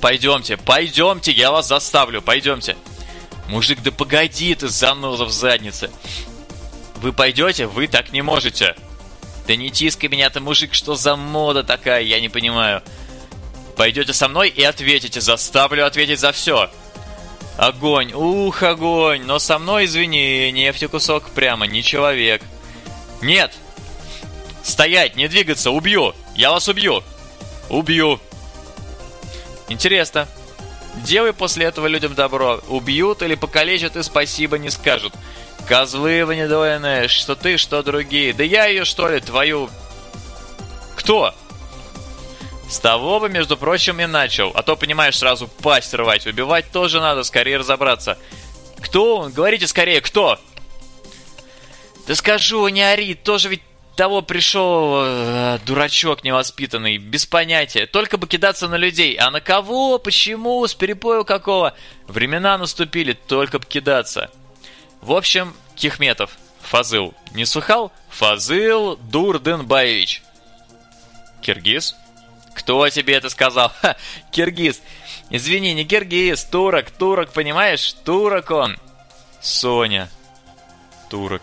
Пойдемте, 0.00 0.56
пойдемте, 0.56 1.32
я 1.32 1.50
вас 1.50 1.66
заставлю, 1.66 2.22
пойдемте. 2.22 2.76
Мужик, 3.48 3.82
да 3.82 3.90
погоди 3.90 4.54
ты, 4.54 4.68
заноза 4.68 5.24
в 5.24 5.32
заднице. 5.32 5.90
Вы 6.98 7.12
пойдете? 7.12 7.66
Вы 7.66 7.88
так 7.88 8.12
не 8.12 8.22
можете. 8.22 8.76
Да 9.48 9.56
не 9.56 9.72
тискай 9.72 10.08
меня 10.08 10.30
ты, 10.30 10.38
мужик, 10.38 10.72
что 10.72 10.94
за 10.94 11.16
мода 11.16 11.64
такая, 11.64 12.02
я 12.02 12.20
не 12.20 12.28
понимаю. 12.28 12.80
Пойдете 13.76 14.12
со 14.12 14.28
мной 14.28 14.48
и 14.48 14.62
ответите, 14.62 15.20
заставлю 15.20 15.86
ответить 15.86 16.20
за 16.20 16.32
все. 16.32 16.70
Огонь, 17.56 18.12
ух, 18.12 18.62
огонь, 18.62 19.22
но 19.24 19.38
со 19.38 19.58
мной, 19.58 19.84
извини, 19.84 20.50
нефти 20.52 20.86
кусок 20.86 21.30
прямо, 21.30 21.66
не 21.66 21.82
человек. 21.82 22.42
Нет! 23.22 23.52
Стоять, 24.62 25.16
не 25.16 25.28
двигаться, 25.28 25.70
убью! 25.70 26.14
Я 26.34 26.50
вас 26.50 26.68
убью! 26.68 27.02
Убью! 27.68 28.20
Интересно, 29.68 30.28
делай 31.04 31.32
после 31.32 31.66
этого 31.66 31.86
людям 31.86 32.14
добро. 32.14 32.60
Убьют 32.68 33.22
или 33.22 33.34
покалечат 33.34 33.96
и 33.96 34.02
спасибо 34.02 34.58
не 34.58 34.70
скажут. 34.70 35.14
Козлы 35.66 36.24
вы 36.24 36.36
недоленные, 36.36 37.08
что 37.08 37.36
ты, 37.36 37.56
что 37.56 37.82
другие. 37.82 38.32
Да 38.32 38.44
я 38.44 38.66
ее, 38.66 38.84
что 38.84 39.08
ли, 39.08 39.20
твою... 39.20 39.70
Кто? 40.96 41.34
С 42.74 42.80
того 42.80 43.20
бы, 43.20 43.28
между 43.28 43.56
прочим, 43.56 44.00
и 44.00 44.06
начал. 44.06 44.50
А 44.52 44.64
то, 44.64 44.74
понимаешь, 44.74 45.16
сразу 45.16 45.46
пасть 45.46 45.94
рвать. 45.94 46.26
Убивать 46.26 46.72
тоже 46.72 47.00
надо, 47.00 47.22
скорее 47.22 47.58
разобраться. 47.58 48.18
Кто 48.80 49.18
он? 49.18 49.32
Говорите 49.32 49.68
скорее, 49.68 50.00
кто? 50.00 50.40
Да 52.08 52.16
скажу, 52.16 52.66
не 52.66 52.82
ори, 52.82 53.14
тоже 53.14 53.48
ведь 53.48 53.62
того 53.94 54.22
пришел 54.22 55.04
э, 55.04 55.60
дурачок 55.64 56.24
невоспитанный, 56.24 56.98
без 56.98 57.26
понятия. 57.26 57.86
Только 57.86 58.16
бы 58.16 58.26
кидаться 58.26 58.66
на 58.66 58.74
людей. 58.74 59.14
А 59.20 59.30
на 59.30 59.40
кого? 59.40 60.00
Почему? 60.00 60.66
С 60.66 60.74
перепою 60.74 61.24
какого? 61.24 61.76
Времена 62.08 62.58
наступили, 62.58 63.12
только 63.12 63.60
бы 63.60 63.66
кидаться. 63.66 64.32
В 65.00 65.12
общем, 65.12 65.54
Кихметов, 65.76 66.36
Фазыл. 66.62 67.14
Не 67.34 67.44
слыхал? 67.44 67.92
Фазыл 68.08 68.96
Дурденбаевич. 68.96 70.22
Киргиз? 71.40 71.94
Кто 72.54 72.88
тебе 72.88 73.14
это 73.14 73.28
сказал? 73.28 73.72
Ха, 73.80 73.96
киргиз. 74.30 74.80
Извини, 75.30 75.74
не 75.74 75.84
киргиз, 75.84 76.44
турок, 76.44 76.90
турок, 76.90 77.32
понимаешь? 77.32 77.94
Турок 78.04 78.50
он. 78.50 78.78
Соня. 79.40 80.08
Турок. 81.10 81.42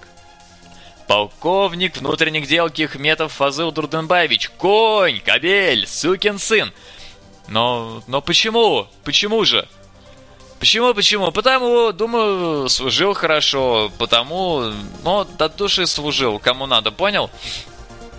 Полковник 1.08 1.98
внутренних 1.98 2.48
дел 2.48 2.70
Кихметов 2.70 3.34
Фазыл 3.34 3.72
Дурденбаевич. 3.72 4.50
Конь, 4.51 5.20
кобель, 5.20 5.86
сукин 5.86 6.39
сын. 6.39 6.72
Но, 7.48 8.01
но 8.08 8.22
почему? 8.22 8.88
Почему 9.03 9.44
же? 9.44 9.68
Почему, 10.60 10.94
почему? 10.94 11.32
Потому, 11.32 11.91
думаю, 11.91 12.70
служил 12.70 13.13
хорошо, 13.13 13.91
потому, 13.98 14.72
ну, 15.03 15.20
от 15.38 15.56
души 15.56 15.88
служил, 15.88 16.38
кому 16.38 16.68
надо, 16.68 16.91
понял? 16.91 17.32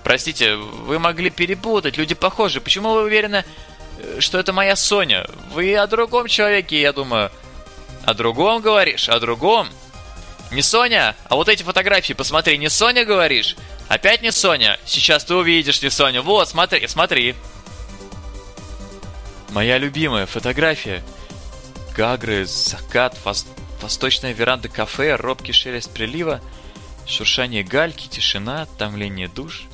Простите, 0.04 0.56
вы 0.56 0.99
могли 0.99 1.30
перепутать, 1.30 1.97
люди 1.97 2.14
похожи. 2.14 2.61
Почему 2.61 2.90
вы 2.90 3.02
уверены, 3.04 3.44
э, 3.99 4.21
что 4.21 4.38
это 4.38 4.52
моя 4.52 4.75
Соня? 4.75 5.26
Вы 5.52 5.76
о 5.76 5.87
другом 5.87 6.26
человеке, 6.26 6.80
я 6.80 6.92
думаю. 6.92 7.30
О 8.04 8.14
другом 8.14 8.61
говоришь? 8.62 9.09
О 9.09 9.21
другом? 9.21 9.68
Не 10.50 10.61
Соня? 10.62 11.14
А 11.28 11.37
вот 11.37 11.49
эти 11.49 11.62
фотографии, 11.62 12.14
посмотри, 12.14 12.59
не 12.59 12.68
Соня 12.68 13.04
говоришь? 13.04 13.56
Опять 13.88 14.23
не 14.23 14.32
Соня? 14.32 14.78
Сейчас 14.85 15.25
ты 15.25 15.35
увидишь 15.35 15.82
не 15.82 15.90
Соня. 15.90 16.21
Вот, 16.21 16.49
смотри, 16.49 16.87
смотри. 16.88 17.37
Моя 19.50 19.78
любимая 19.78 20.26
фотография. 20.26 21.02
Гагры, 21.94 22.44
закат, 22.47 23.16
вос... 23.25 23.47
восточная 23.80 24.32
веранда 24.32 24.68
кафе, 24.68 25.14
робкий 25.14 25.52
шелест 25.52 25.92
прилива, 25.92 26.40
шуршание 27.06 27.62
гальки, 27.62 28.09
тишина, 28.09 28.66
томление 28.78 29.28
душ 29.28 29.68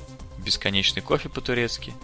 бесконечный 0.48 1.02
кофе 1.02 1.28
по-турецки. 1.28 1.94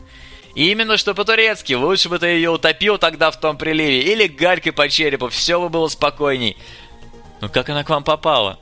И 0.55 0.71
именно 0.71 0.97
что 0.99 1.15
по-турецки, 1.15 1.73
лучше 1.73 2.09
бы 2.09 2.19
ты 2.19 2.27
ее 2.27 2.51
утопил 2.51 2.99
тогда 2.99 3.31
в 3.31 3.41
том 3.41 3.57
приливе, 3.57 4.03
или 4.03 4.27
гарькой 4.27 4.73
по 4.73 4.89
черепу, 4.89 5.29
все 5.29 5.59
бы 5.59 5.69
было 5.69 5.89
спокойней. 5.89 6.57
Ну 7.41 7.49
как 7.49 7.71
она 7.71 7.85
к 7.85 7.89
вам 7.89 8.05
попала? 8.05 8.59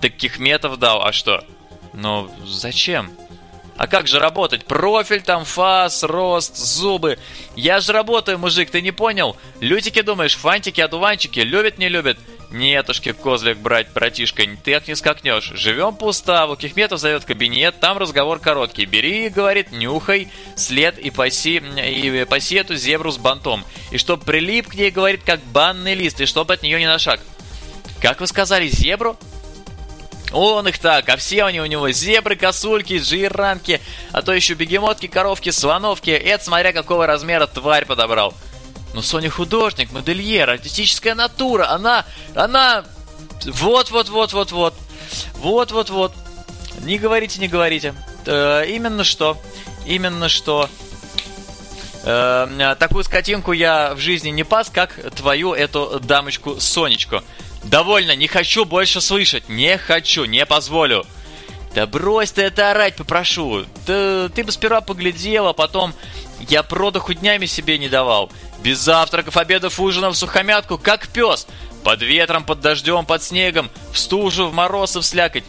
Так 0.00 0.16
Кихметов 0.16 0.78
дал, 0.78 1.02
а 1.02 1.12
что? 1.12 1.44
Но 1.92 2.30
зачем? 2.44 3.12
А 3.76 3.86
как 3.86 4.06
же 4.06 4.18
работать? 4.18 4.64
Профиль 4.64 5.22
там, 5.22 5.44
фас, 5.44 6.02
рост, 6.02 6.56
зубы. 6.56 7.18
Я 7.56 7.80
же 7.80 7.92
работаю, 7.92 8.38
мужик, 8.38 8.70
ты 8.70 8.80
не 8.80 8.92
понял? 8.92 9.36
Лютики 9.60 10.00
думаешь, 10.00 10.36
фантики, 10.36 10.80
одуванчики, 10.80 11.40
любят, 11.40 11.78
не 11.78 11.88
любят? 11.88 12.18
Нетушки, 12.54 13.10
козлик 13.10 13.58
брать, 13.58 13.88
братишка, 13.92 14.44
ты 14.62 14.74
как 14.74 14.86
не 14.86 14.94
скакнешь. 14.94 15.50
Живем 15.56 15.96
по 15.96 16.04
уставу, 16.04 16.54
Кихметов 16.54 17.00
зовет 17.00 17.24
кабинет, 17.24 17.80
там 17.80 17.98
разговор 17.98 18.38
короткий. 18.38 18.84
Бери, 18.84 19.28
говорит, 19.28 19.72
нюхай 19.72 20.28
след 20.54 20.96
и 20.96 21.10
паси, 21.10 21.56
и 21.56 22.24
паси 22.24 22.54
эту 22.54 22.76
зебру 22.76 23.10
с 23.10 23.18
бантом. 23.18 23.64
И 23.90 23.98
чтоб 23.98 24.24
прилип 24.24 24.68
к 24.68 24.74
ней, 24.74 24.92
говорит, 24.92 25.24
как 25.24 25.42
банный 25.46 25.94
лист, 25.94 26.20
и 26.20 26.26
чтоб 26.26 26.48
от 26.48 26.62
нее 26.62 26.78
не 26.78 26.86
на 26.86 27.00
шаг. 27.00 27.18
Как 28.00 28.20
вы 28.20 28.28
сказали, 28.28 28.68
зебру? 28.68 29.18
Он 30.32 30.68
их 30.68 30.78
так, 30.78 31.08
а 31.08 31.16
все 31.16 31.42
они 31.42 31.60
у 31.60 31.66
него 31.66 31.90
зебры, 31.90 32.36
косульки, 32.36 32.98
жиранки, 32.98 33.80
а 34.12 34.22
то 34.22 34.32
еще 34.32 34.54
бегемотки, 34.54 35.08
коровки, 35.08 35.50
слоновки. 35.50 36.10
Это 36.10 36.44
смотря 36.44 36.72
какого 36.72 37.08
размера 37.08 37.48
тварь 37.48 37.84
подобрал. 37.84 38.32
Но 38.94 39.02
Соня 39.02 39.28
художник, 39.28 39.90
модельер, 39.90 40.48
артистическая 40.48 41.14
натура. 41.14 41.68
Она, 41.70 42.06
она... 42.34 42.84
Вот-вот-вот-вот-вот. 43.44 44.74
Вот-вот-вот. 45.34 46.14
Не 46.82 46.98
говорите, 46.98 47.40
не 47.40 47.48
говорите. 47.48 47.94
Э, 48.24 48.64
именно 48.68 49.02
что. 49.02 49.36
Именно 49.84 50.28
что. 50.28 50.70
Э, 52.04 52.76
такую 52.78 53.02
скотинку 53.02 53.52
я 53.52 53.94
в 53.94 53.98
жизни 53.98 54.30
не 54.30 54.44
пас, 54.44 54.70
как 54.70 54.94
твою 55.16 55.52
эту 55.54 55.98
дамочку 56.00 56.60
Сонечку. 56.60 57.22
Довольно, 57.64 58.14
не 58.14 58.28
хочу 58.28 58.64
больше 58.64 59.00
слышать. 59.00 59.48
Не 59.48 59.76
хочу, 59.76 60.24
не 60.24 60.46
позволю. 60.46 61.04
Да 61.74 61.86
брось 61.86 62.30
ты 62.30 62.42
это 62.42 62.70
орать, 62.70 62.94
попрошу. 62.94 63.64
Да 63.86 64.28
ты 64.28 64.44
бы 64.44 64.52
сперва 64.52 64.80
поглядела, 64.80 65.52
потом 65.52 65.92
я 66.48 66.62
продыху 66.62 67.14
днями 67.14 67.46
себе 67.46 67.78
не 67.78 67.88
давал. 67.88 68.30
Без 68.62 68.78
завтраков, 68.78 69.36
обедов, 69.36 69.78
ужинов, 69.80 70.16
сухомятку, 70.16 70.78
как 70.78 71.08
пес. 71.08 71.46
Под 71.82 72.00
ветром, 72.00 72.44
под 72.44 72.60
дождем, 72.60 73.04
под 73.04 73.22
снегом, 73.22 73.70
в 73.92 73.98
стужу, 73.98 74.46
в 74.48 74.54
мороз 74.54 74.96
и 74.96 75.00
в 75.00 75.02
слякоть. 75.02 75.44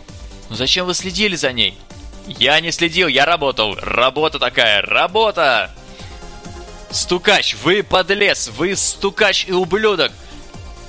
Ну 0.50 0.55
зачем 0.55 0.85
вы 0.85 0.93
следили 0.93 1.35
за 1.35 1.53
ней? 1.53 1.77
Я 2.27 2.59
не 2.59 2.71
следил, 2.71 3.07
я 3.07 3.25
работал. 3.25 3.75
Работа 3.81 4.39
такая, 4.39 4.81
работа! 4.81 5.71
Стукач, 6.91 7.55
вы 7.55 7.83
подлец, 7.83 8.50
вы 8.50 8.75
стукач 8.75 9.45
и 9.47 9.51
ублюдок. 9.51 10.12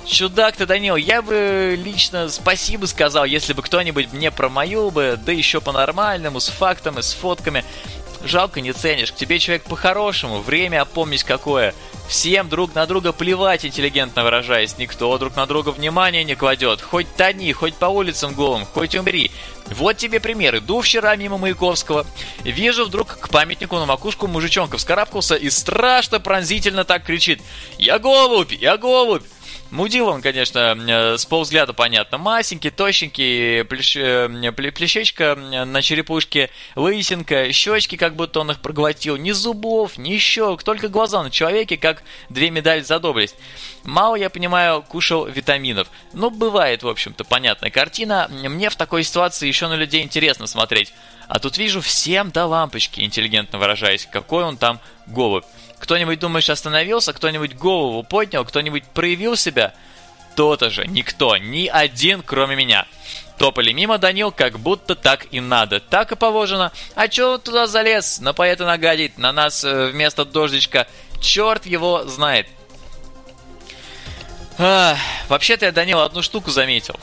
Чудак 0.05 0.55
ты, 0.55 0.65
Данил, 0.65 0.95
я 0.95 1.21
бы 1.21 1.77
лично 1.77 2.29
спасибо 2.29 2.85
сказал, 2.85 3.25
если 3.25 3.51
бы 3.51 3.61
кто-нибудь 3.61 4.13
мне 4.13 4.31
промою 4.31 4.89
бы, 4.89 5.19
да 5.23 5.33
еще 5.33 5.59
по-нормальному, 5.59 6.39
с 6.39 6.47
фактами, 6.47 7.01
с 7.01 7.11
фотками. 7.11 7.65
Жалко 8.23 8.61
не 8.61 8.71
ценишь, 8.71 9.11
к 9.11 9.15
тебе 9.15 9.37
человек 9.37 9.63
по-хорошему, 9.63 10.39
время 10.39 10.81
опомнись 10.81 11.25
какое. 11.25 11.75
Всем 12.07 12.47
друг 12.47 12.73
на 12.73 12.85
друга 12.85 13.11
плевать, 13.11 13.65
интеллигентно 13.65 14.23
выражаясь, 14.23 14.77
никто 14.77 15.17
друг 15.17 15.35
на 15.35 15.45
друга 15.45 15.69
внимания 15.69 16.23
не 16.23 16.35
кладет. 16.35 16.81
Хоть 16.81 17.13
тони, 17.15 17.51
хоть 17.51 17.75
по 17.75 17.87
улицам 17.87 18.33
голым, 18.33 18.65
хоть 18.65 18.95
умри. 18.95 19.29
Вот 19.67 19.97
тебе 19.97 20.21
пример. 20.21 20.57
Иду 20.57 20.79
вчера 20.79 21.15
мимо 21.17 21.37
Маяковского. 21.37 22.05
Вижу 22.43 22.85
вдруг 22.85 23.19
к 23.19 23.29
памятнику 23.29 23.75
на 23.75 23.85
макушку 23.85 24.27
мужичонка 24.27 24.77
вскарабкался 24.77 25.35
и 25.35 25.49
страшно 25.49 26.21
пронзительно 26.21 26.85
так 26.85 27.03
кричит. 27.03 27.41
«Я 27.77 27.99
голубь! 27.99 28.53
Я 28.53 28.77
голубь!» 28.77 29.23
Мудил 29.69 30.07
он, 30.07 30.21
конечно, 30.21 30.77
э, 30.77 31.17
с 31.17 31.25
полвзгляда 31.25 31.73
понятно. 31.73 32.17
Масенький, 32.17 32.69
тощенький, 32.69 33.65
плещ, 33.65 33.97
э, 33.97 34.51
плещечка 34.51 35.35
на 35.35 35.81
черепушке, 35.81 36.49
лысинка, 36.75 37.51
щечки, 37.51 37.97
как 37.97 38.15
будто 38.15 38.39
он 38.39 38.51
их 38.51 38.61
проглотил. 38.61 39.17
Ни 39.17 39.31
зубов, 39.31 39.97
ни 39.97 40.17
щек, 40.17 40.63
только 40.63 40.87
глаза 40.87 41.21
на 41.21 41.31
человеке, 41.31 41.75
как 41.75 42.03
две 42.29 42.49
медали 42.49 42.81
за 42.81 42.99
доблесть. 42.99 43.35
Мало, 43.83 44.15
я 44.15 44.29
понимаю, 44.29 44.81
кушал 44.83 45.25
витаминов. 45.25 45.89
Ну, 46.13 46.29
бывает, 46.29 46.83
в 46.83 46.87
общем-то, 46.87 47.25
понятная 47.25 47.69
картина. 47.69 48.29
Мне 48.29 48.69
в 48.69 48.75
такой 48.75 49.03
ситуации 49.03 49.47
еще 49.47 49.67
на 49.67 49.75
людей 49.75 50.01
интересно 50.01 50.47
смотреть. 50.47 50.93
А 51.27 51.39
тут 51.39 51.57
вижу 51.57 51.81
всем 51.81 52.31
до 52.31 52.45
лампочки, 52.45 53.01
интеллигентно 53.01 53.59
выражаясь, 53.59 54.07
какой 54.09 54.45
он 54.45 54.55
там 54.55 54.79
голубь. 55.07 55.43
Кто-нибудь, 55.79 56.19
думаешь, 56.19 56.49
остановился, 56.49 57.13
кто-нибудь 57.13 57.55
голову 57.55 58.03
поднял, 58.03 58.45
кто-нибудь 58.45 58.83
проявил 58.85 59.35
себя? 59.35 59.73
То-то 60.35 60.69
же, 60.69 60.85
никто, 60.87 61.37
ни 61.37 61.67
один, 61.67 62.21
кроме 62.21 62.55
меня. 62.55 62.85
Топали 63.37 63.71
мимо 63.71 63.97
Данил, 63.97 64.31
как 64.31 64.59
будто 64.59 64.95
так 64.95 65.27
и 65.31 65.39
надо. 65.39 65.79
Так 65.79 66.11
и 66.11 66.15
положено. 66.15 66.71
А 66.95 67.07
чё 67.07 67.37
туда 67.37 67.67
залез? 67.67 68.19
На 68.19 68.33
поэта 68.33 68.65
нагадить, 68.65 69.17
на 69.17 69.31
нас 69.31 69.63
э, 69.63 69.91
вместо 69.91 70.25
дождичка. 70.25 70.87
Черт 71.21 71.65
его 71.65 72.03
знает. 72.05 72.47
Вообще-то 74.57 75.65
я, 75.67 75.71
Данил, 75.71 76.01
одну 76.01 76.23
штуку 76.23 76.49
заметил. 76.49 76.99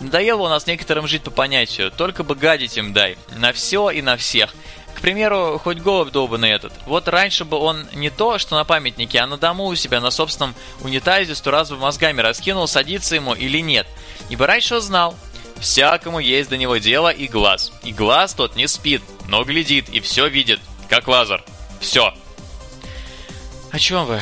Надоело 0.00 0.42
у 0.42 0.48
нас 0.48 0.66
некоторым 0.66 1.06
жить 1.06 1.22
по 1.22 1.30
понятию. 1.30 1.92
Только 1.92 2.24
бы 2.24 2.34
гадить 2.34 2.76
им 2.76 2.92
дай. 2.92 3.16
На 3.36 3.52
все 3.52 3.90
и 3.90 4.02
на 4.02 4.16
всех. 4.16 4.54
К 4.98 5.00
примеру, 5.00 5.60
хоть 5.62 5.78
голубь 5.78 6.10
долбанный 6.10 6.50
этот. 6.50 6.72
Вот 6.84 7.06
раньше 7.06 7.44
бы 7.44 7.56
он 7.56 7.86
не 7.94 8.10
то, 8.10 8.36
что 8.38 8.56
на 8.56 8.64
памятнике, 8.64 9.20
а 9.20 9.28
на 9.28 9.36
дому 9.36 9.66
у 9.66 9.76
себя 9.76 10.00
на 10.00 10.10
собственном 10.10 10.56
унитазе 10.80 11.36
сто 11.36 11.52
раз 11.52 11.70
бы 11.70 11.76
мозгами 11.76 12.20
раскинул, 12.20 12.66
садиться 12.66 13.14
ему 13.14 13.32
или 13.32 13.58
нет. 13.58 13.86
Ибо 14.28 14.48
раньше 14.48 14.74
он 14.74 14.80
знал, 14.80 15.14
всякому 15.60 16.18
есть 16.18 16.50
до 16.50 16.56
него 16.56 16.78
дело 16.78 17.10
и 17.10 17.28
глаз. 17.28 17.72
И 17.84 17.92
глаз 17.92 18.34
тот 18.34 18.56
не 18.56 18.66
спит, 18.66 19.00
но 19.28 19.44
глядит 19.44 19.88
и 19.88 20.00
все 20.00 20.26
видит, 20.26 20.58
как 20.88 21.06
лазер. 21.06 21.44
Все. 21.80 22.12
О 23.70 23.78
чем 23.78 24.04
вы? 24.04 24.20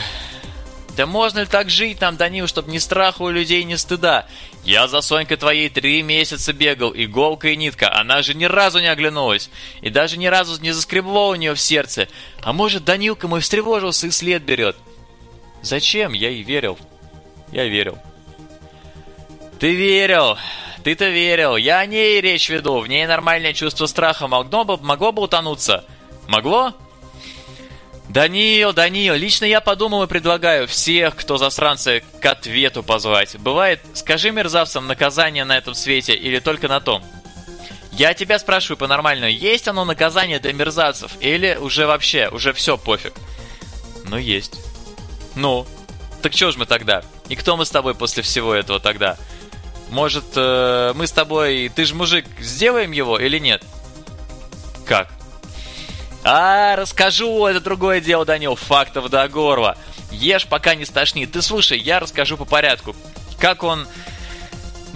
Да 0.94 1.06
можно 1.06 1.40
ли 1.40 1.46
так 1.46 1.70
жить 1.70 1.98
там, 1.98 2.18
Данил, 2.18 2.46
чтобы 2.46 2.70
ни 2.70 2.78
страха 2.78 3.22
у 3.22 3.30
людей, 3.30 3.64
ни 3.64 3.76
стыда? 3.76 4.26
Я 4.66 4.88
за 4.88 5.00
Сонькой 5.00 5.36
твоей 5.36 5.68
три 5.68 6.02
месяца 6.02 6.52
бегал, 6.52 6.92
иголка 6.92 7.50
и 7.50 7.56
нитка, 7.56 7.94
она 7.94 8.22
же 8.22 8.34
ни 8.34 8.46
разу 8.46 8.80
не 8.80 8.88
оглянулась. 8.88 9.48
И 9.80 9.90
даже 9.90 10.18
ни 10.18 10.26
разу 10.26 10.60
не 10.60 10.72
заскребло 10.72 11.28
у 11.28 11.36
нее 11.36 11.54
в 11.54 11.60
сердце. 11.60 12.08
А 12.42 12.52
может, 12.52 12.84
Данилка 12.84 13.28
мой 13.28 13.40
встревожился 13.42 14.08
и 14.08 14.10
след 14.10 14.42
берет? 14.42 14.76
Зачем? 15.62 16.14
Я 16.14 16.30
и 16.30 16.42
верил. 16.42 16.76
Я 17.52 17.66
верил. 17.66 17.96
Ты 19.60 19.72
верил. 19.72 20.36
Ты-то 20.82 21.10
верил. 21.10 21.54
Я 21.56 21.78
о 21.78 21.86
ней 21.86 22.20
речь 22.20 22.48
веду. 22.48 22.80
В 22.80 22.88
ней 22.88 23.06
нормальное 23.06 23.52
чувство 23.52 23.86
страха 23.86 24.26
могло 24.26 24.64
бы, 24.64 24.78
могло 24.78 25.12
бы 25.12 25.22
утонуться. 25.22 25.84
Могло? 26.26 26.74
Даниил, 28.16 28.72
Даниил, 28.72 29.12
лично 29.12 29.44
я 29.44 29.60
подумал 29.60 30.02
и 30.04 30.06
предлагаю 30.06 30.66
всех, 30.66 31.16
кто 31.16 31.36
засранцы, 31.36 32.02
к 32.18 32.24
ответу 32.24 32.82
позвать. 32.82 33.36
Бывает, 33.38 33.82
скажи 33.92 34.30
мерзавцам 34.30 34.86
наказание 34.86 35.44
на 35.44 35.54
этом 35.54 35.74
свете 35.74 36.14
или 36.14 36.38
только 36.38 36.66
на 36.66 36.80
том? 36.80 37.04
Я 37.92 38.14
тебя 38.14 38.38
спрашиваю 38.38 38.78
по-нормальному, 38.78 39.30
есть 39.30 39.68
оно 39.68 39.84
наказание 39.84 40.38
для 40.38 40.54
мерзавцев 40.54 41.12
или 41.20 41.58
уже 41.60 41.86
вообще, 41.86 42.30
уже 42.30 42.54
все 42.54 42.78
пофиг? 42.78 43.12
Ну, 44.06 44.16
есть. 44.16 44.60
Ну, 45.34 45.66
так 46.22 46.32
что 46.32 46.50
ж 46.52 46.56
мы 46.56 46.64
тогда? 46.64 47.02
И 47.28 47.36
кто 47.36 47.58
мы 47.58 47.66
с 47.66 47.70
тобой 47.70 47.94
после 47.94 48.22
всего 48.22 48.54
этого 48.54 48.80
тогда? 48.80 49.18
Может, 49.90 50.24
э, 50.36 50.94
мы 50.94 51.06
с 51.06 51.12
тобой, 51.12 51.68
ты 51.68 51.84
же 51.84 51.94
мужик, 51.94 52.24
сделаем 52.40 52.92
его 52.92 53.18
или 53.18 53.38
нет? 53.38 53.62
Как? 54.86 55.15
А, 56.28 56.74
расскажу, 56.74 57.46
это 57.46 57.60
другое 57.60 58.00
дело, 58.00 58.24
Данил, 58.24 58.56
фактов 58.56 59.08
до 59.10 59.28
горла. 59.28 59.78
Ешь, 60.10 60.48
пока 60.48 60.74
не 60.74 60.84
стошнит. 60.84 61.30
Ты 61.30 61.40
слушай, 61.40 61.78
я 61.78 62.00
расскажу 62.00 62.36
по 62.36 62.44
порядку. 62.44 62.96
Как 63.38 63.62
он... 63.62 63.86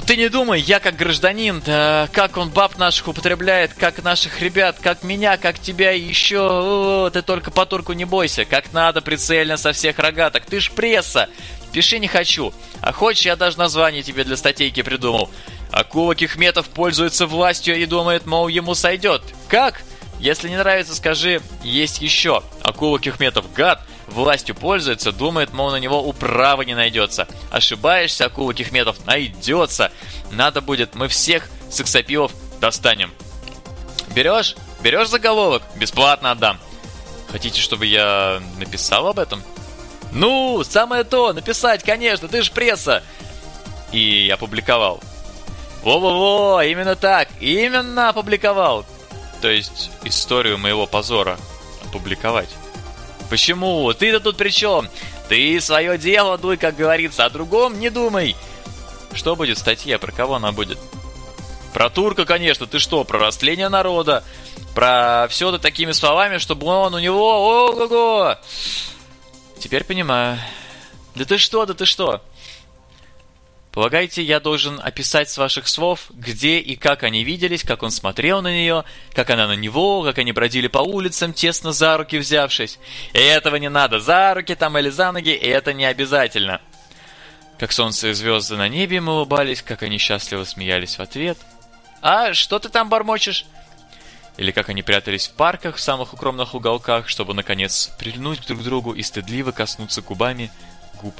Ты 0.08 0.16
не 0.16 0.28
думай, 0.28 0.60
я 0.60 0.80
как 0.80 0.96
гражданин, 0.96 1.62
да, 1.64 2.08
как 2.12 2.36
он 2.36 2.50
баб 2.50 2.78
наших 2.78 3.06
употребляет, 3.06 3.74
как 3.74 4.02
наших 4.02 4.42
ребят, 4.42 4.78
как 4.82 5.04
меня, 5.04 5.36
как 5.36 5.60
тебя 5.60 5.92
еще... 5.92 6.40
О, 6.40 7.10
ты 7.10 7.22
только 7.22 7.52
по 7.52 7.64
турку 7.64 7.92
не 7.92 8.04
бойся, 8.04 8.44
как 8.44 8.72
надо 8.72 9.00
прицельно 9.00 9.56
со 9.56 9.72
всех 9.72 10.00
рогаток. 10.00 10.46
Ты 10.46 10.58
ж 10.58 10.72
пресса. 10.72 11.28
Пиши 11.72 12.00
не 12.00 12.08
хочу. 12.08 12.52
А 12.80 12.92
хочешь, 12.92 13.26
я 13.26 13.36
даже 13.36 13.56
название 13.56 14.02
тебе 14.02 14.24
для 14.24 14.36
статейки 14.36 14.82
придумал. 14.82 15.30
Акула 15.70 16.16
Кихметов 16.16 16.66
пользуется 16.66 17.28
властью 17.28 17.76
и 17.76 17.86
думает, 17.86 18.26
мол, 18.26 18.48
ему 18.48 18.74
сойдет. 18.74 19.22
Как? 19.46 19.82
Если 20.20 20.50
не 20.50 20.56
нравится, 20.58 20.94
скажи, 20.94 21.40
есть 21.62 22.02
еще. 22.02 22.42
Акула 22.62 23.00
Кюхметов 23.00 23.50
гад, 23.54 23.80
властью 24.06 24.54
пользуется, 24.54 25.12
думает, 25.12 25.54
мол, 25.54 25.70
на 25.70 25.76
него 25.76 26.02
управа 26.02 26.60
не 26.60 26.74
найдется. 26.74 27.26
Ошибаешься, 27.50 28.26
Акула 28.26 28.52
Кихметов 28.52 29.06
найдется. 29.06 29.90
Надо 30.30 30.60
будет, 30.60 30.94
мы 30.94 31.08
всех 31.08 31.48
сексапилов 31.70 32.32
достанем. 32.60 33.12
Берешь? 34.14 34.56
Берешь 34.82 35.08
заголовок? 35.08 35.62
Бесплатно 35.76 36.32
отдам. 36.32 36.58
Хотите, 37.32 37.58
чтобы 37.58 37.86
я 37.86 38.42
написал 38.58 39.08
об 39.08 39.18
этом? 39.18 39.42
Ну, 40.12 40.62
самое 40.64 41.04
то, 41.04 41.32
написать, 41.32 41.82
конечно, 41.82 42.28
ты 42.28 42.42
же 42.42 42.50
пресса. 42.50 43.02
И 43.90 44.30
опубликовал. 44.30 45.00
Во-во-во, 45.82 46.62
именно 46.62 46.94
так, 46.94 47.28
именно 47.40 48.10
опубликовал 48.10 48.84
то 49.40 49.48
есть 49.48 49.90
историю 50.04 50.58
моего 50.58 50.86
позора 50.86 51.38
опубликовать. 51.84 52.50
Почему? 53.28 53.92
Ты-то 53.92 54.20
тут 54.20 54.36
при 54.36 54.50
чем? 54.50 54.88
Ты 55.28 55.60
свое 55.60 55.96
дело 55.96 56.36
дуй, 56.36 56.56
как 56.56 56.76
говорится, 56.76 57.24
о 57.24 57.30
другом 57.30 57.78
не 57.78 57.90
думай. 57.90 58.36
Что 59.14 59.36
будет 59.36 59.58
статья, 59.58 59.98
про 59.98 60.12
кого 60.12 60.34
она 60.34 60.52
будет? 60.52 60.78
Про 61.72 61.88
турка, 61.88 62.24
конечно, 62.24 62.66
ты 62.66 62.78
что, 62.80 63.04
про 63.04 63.18
растление 63.18 63.68
народа, 63.68 64.24
про 64.74 65.28
все 65.30 65.48
это 65.48 65.58
такими 65.58 65.92
словами, 65.92 66.38
чтобы 66.38 66.66
он 66.66 66.94
у 66.94 66.98
него, 66.98 67.68
ого-го. 67.68 68.36
Теперь 69.58 69.84
понимаю. 69.84 70.38
Да 71.14 71.24
ты 71.24 71.38
что, 71.38 71.66
да 71.66 71.74
ты 71.74 71.86
что? 71.86 72.22
Полагаете, 73.72 74.22
я 74.22 74.40
должен 74.40 74.80
описать 74.82 75.30
с 75.30 75.38
ваших 75.38 75.68
слов, 75.68 76.06
где 76.10 76.58
и 76.58 76.74
как 76.74 77.04
они 77.04 77.22
виделись, 77.22 77.62
как 77.62 77.84
он 77.84 77.92
смотрел 77.92 78.42
на 78.42 78.52
нее, 78.52 78.84
как 79.14 79.30
она 79.30 79.46
на 79.46 79.54
него, 79.54 80.02
как 80.02 80.18
они 80.18 80.32
бродили 80.32 80.66
по 80.66 80.78
улицам, 80.78 81.32
тесно 81.32 81.70
за 81.70 81.96
руки 81.96 82.18
взявшись. 82.18 82.80
И 83.12 83.18
этого 83.18 83.56
не 83.56 83.70
надо, 83.70 84.00
за 84.00 84.34
руки 84.34 84.56
там 84.56 84.76
или 84.76 84.90
за 84.90 85.12
ноги, 85.12 85.30
и 85.30 85.46
это 85.46 85.72
не 85.72 85.84
обязательно. 85.84 86.60
Как 87.60 87.70
солнце 87.70 88.08
и 88.08 88.12
звезды 88.12 88.56
на 88.56 88.68
небе 88.68 88.96
им 88.96 89.08
улыбались, 89.08 89.62
как 89.62 89.84
они 89.84 89.98
счастливо 89.98 90.42
смеялись 90.44 90.96
в 90.96 91.00
ответ. 91.00 91.38
«А, 92.02 92.34
что 92.34 92.58
ты 92.58 92.70
там 92.70 92.88
бормочешь?» 92.88 93.46
Или 94.36 94.50
как 94.50 94.68
они 94.70 94.82
прятались 94.82 95.28
в 95.28 95.32
парках 95.32 95.76
в 95.76 95.80
самых 95.80 96.14
укромных 96.14 96.54
уголках, 96.54 97.08
чтобы, 97.08 97.34
наконец, 97.34 97.90
прильнуть 97.98 98.46
друг 98.46 98.60
к 98.60 98.62
другу 98.62 98.94
и 98.94 99.02
стыдливо 99.02 99.52
коснуться 99.52 100.00
губами 100.00 100.50
губ 101.00 101.14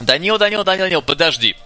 Данил, 0.00 0.38
Данил, 0.38 0.64
Данил, 0.64 0.84
Данил, 0.84 1.02
подожди. 1.02 1.56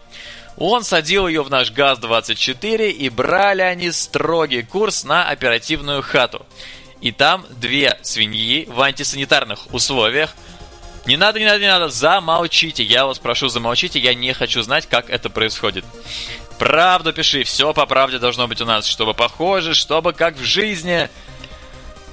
Он 0.56 0.84
садил 0.84 1.26
ее 1.26 1.42
в 1.42 1.50
наш 1.50 1.70
ГАЗ-24 1.72 2.90
и 2.90 3.08
брали 3.08 3.62
они 3.62 3.90
строгий 3.90 4.62
курс 4.62 5.04
на 5.04 5.28
оперативную 5.28 6.02
хату. 6.02 6.46
И 7.00 7.12
там 7.12 7.44
две 7.50 7.98
свиньи 8.02 8.66
в 8.68 8.80
антисанитарных 8.80 9.72
условиях. 9.74 10.34
Не 11.06 11.16
надо, 11.16 11.38
не 11.38 11.44
надо, 11.44 11.58
не 11.58 11.66
надо, 11.66 11.88
замолчите. 11.88 12.82
Я 12.82 13.06
вас 13.06 13.18
прошу, 13.18 13.48
замолчите, 13.48 13.98
я 13.98 14.14
не 14.14 14.32
хочу 14.32 14.62
знать, 14.62 14.86
как 14.86 15.10
это 15.10 15.28
происходит. 15.28 15.84
Правду 16.58 17.12
пиши, 17.12 17.42
все 17.44 17.74
по 17.74 17.84
правде 17.84 18.18
должно 18.18 18.46
быть 18.46 18.60
у 18.60 18.64
нас, 18.64 18.86
чтобы 18.86 19.12
похоже, 19.12 19.74
чтобы 19.74 20.12
как 20.12 20.36
в 20.36 20.44
жизни. 20.44 21.10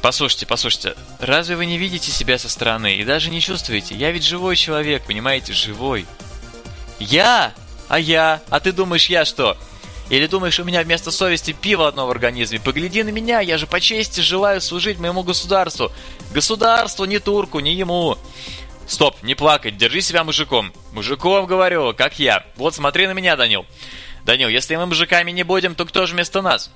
Послушайте, 0.02 0.48
послушайте, 0.48 0.96
разве 1.20 1.56
вы 1.56 1.68
не 1.68 1.78
видите 1.78 2.12
себя 2.12 2.40
со 2.40 2.50
стороны 2.50 2.96
и 2.96 3.04
даже 3.04 3.30
не 3.30 3.40
чувствуете? 3.40 3.96
Я 3.96 4.12
ведь 4.12 4.26
живой 4.26 4.56
человек, 4.56 5.04
понимаете, 5.06 5.54
живой. 5.54 6.08
Я? 7.00 7.54
А 7.88 8.00
я? 8.00 8.42
А 8.50 8.60
ты 8.60 8.72
думаешь, 8.72 9.08
я 9.08 9.26
что? 9.26 9.58
Или 10.10 10.26
думаешь, 10.26 10.60
у 10.60 10.64
меня 10.64 10.82
вместо 10.82 11.12
совести 11.12 11.54
пиво 11.54 11.88
одно 11.88 12.08
в 12.08 12.12
организме? 12.12 12.60
Погляди 12.60 13.04
на 13.04 13.10
меня, 13.10 13.42
я 13.42 13.58
же 13.58 13.68
по 13.68 13.80
чести 13.80 14.22
желаю 14.22 14.60
служить 14.60 14.98
моему 14.98 15.24
государству. 15.24 15.92
Государству, 16.34 17.06
не 17.06 17.20
турку, 17.20 17.60
не 17.60 17.76
ему. 17.76 18.18
Стоп, 18.88 19.22
не 19.22 19.36
плакать, 19.36 19.78
держи 19.78 20.02
себя 20.02 20.24
мужиком. 20.24 20.74
Мужиком, 20.94 21.46
говорю, 21.46 21.94
как 21.94 22.18
я. 22.18 22.44
Вот 22.56 22.74
смотри 22.74 23.08
на 23.08 23.12
меня, 23.12 23.36
Данил. 23.36 23.66
Данил, 24.26 24.50
если 24.50 24.76
мы 24.76 24.88
мужиками 24.88 25.32
не 25.32 25.44
будем, 25.44 25.76
то 25.76 25.86
кто 25.86 26.06
же 26.08 26.14
вместо 26.14 26.42
нас? 26.42 26.72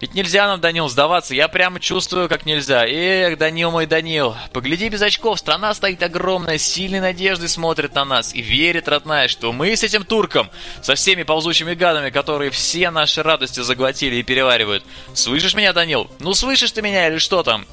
Ведь 0.00 0.14
нельзя 0.14 0.46
нам, 0.46 0.60
Данил, 0.60 0.88
сдаваться. 0.88 1.34
Я 1.34 1.46
прямо 1.48 1.78
чувствую, 1.78 2.28
как 2.28 2.46
нельзя. 2.46 2.86
Эх, 2.86 3.36
Данил 3.36 3.70
мой 3.70 3.84
Данил, 3.84 4.34
погляди 4.52 4.88
без 4.88 5.02
очков. 5.02 5.38
Страна 5.38 5.74
стоит 5.74 6.02
огромная, 6.02 6.56
сильной 6.56 7.00
надеждой 7.00 7.50
смотрит 7.50 7.94
на 7.94 8.06
нас. 8.06 8.34
И 8.34 8.40
верит, 8.40 8.88
родная, 8.88 9.28
что 9.28 9.52
мы 9.52 9.76
с 9.76 9.84
этим 9.84 10.04
турком, 10.04 10.50
со 10.80 10.94
всеми 10.94 11.22
ползучими 11.22 11.74
гадами, 11.74 12.08
которые 12.08 12.50
все 12.50 12.90
наши 12.90 13.22
радости 13.22 13.60
заглотили 13.60 14.16
и 14.16 14.22
переваривают. 14.22 14.84
Слышишь 15.12 15.54
меня, 15.54 15.74
Данил? 15.74 16.10
Ну 16.18 16.32
слышишь 16.32 16.72
ты 16.72 16.80
меня 16.80 17.08
или 17.08 17.18
что 17.18 17.42
там? 17.42 17.66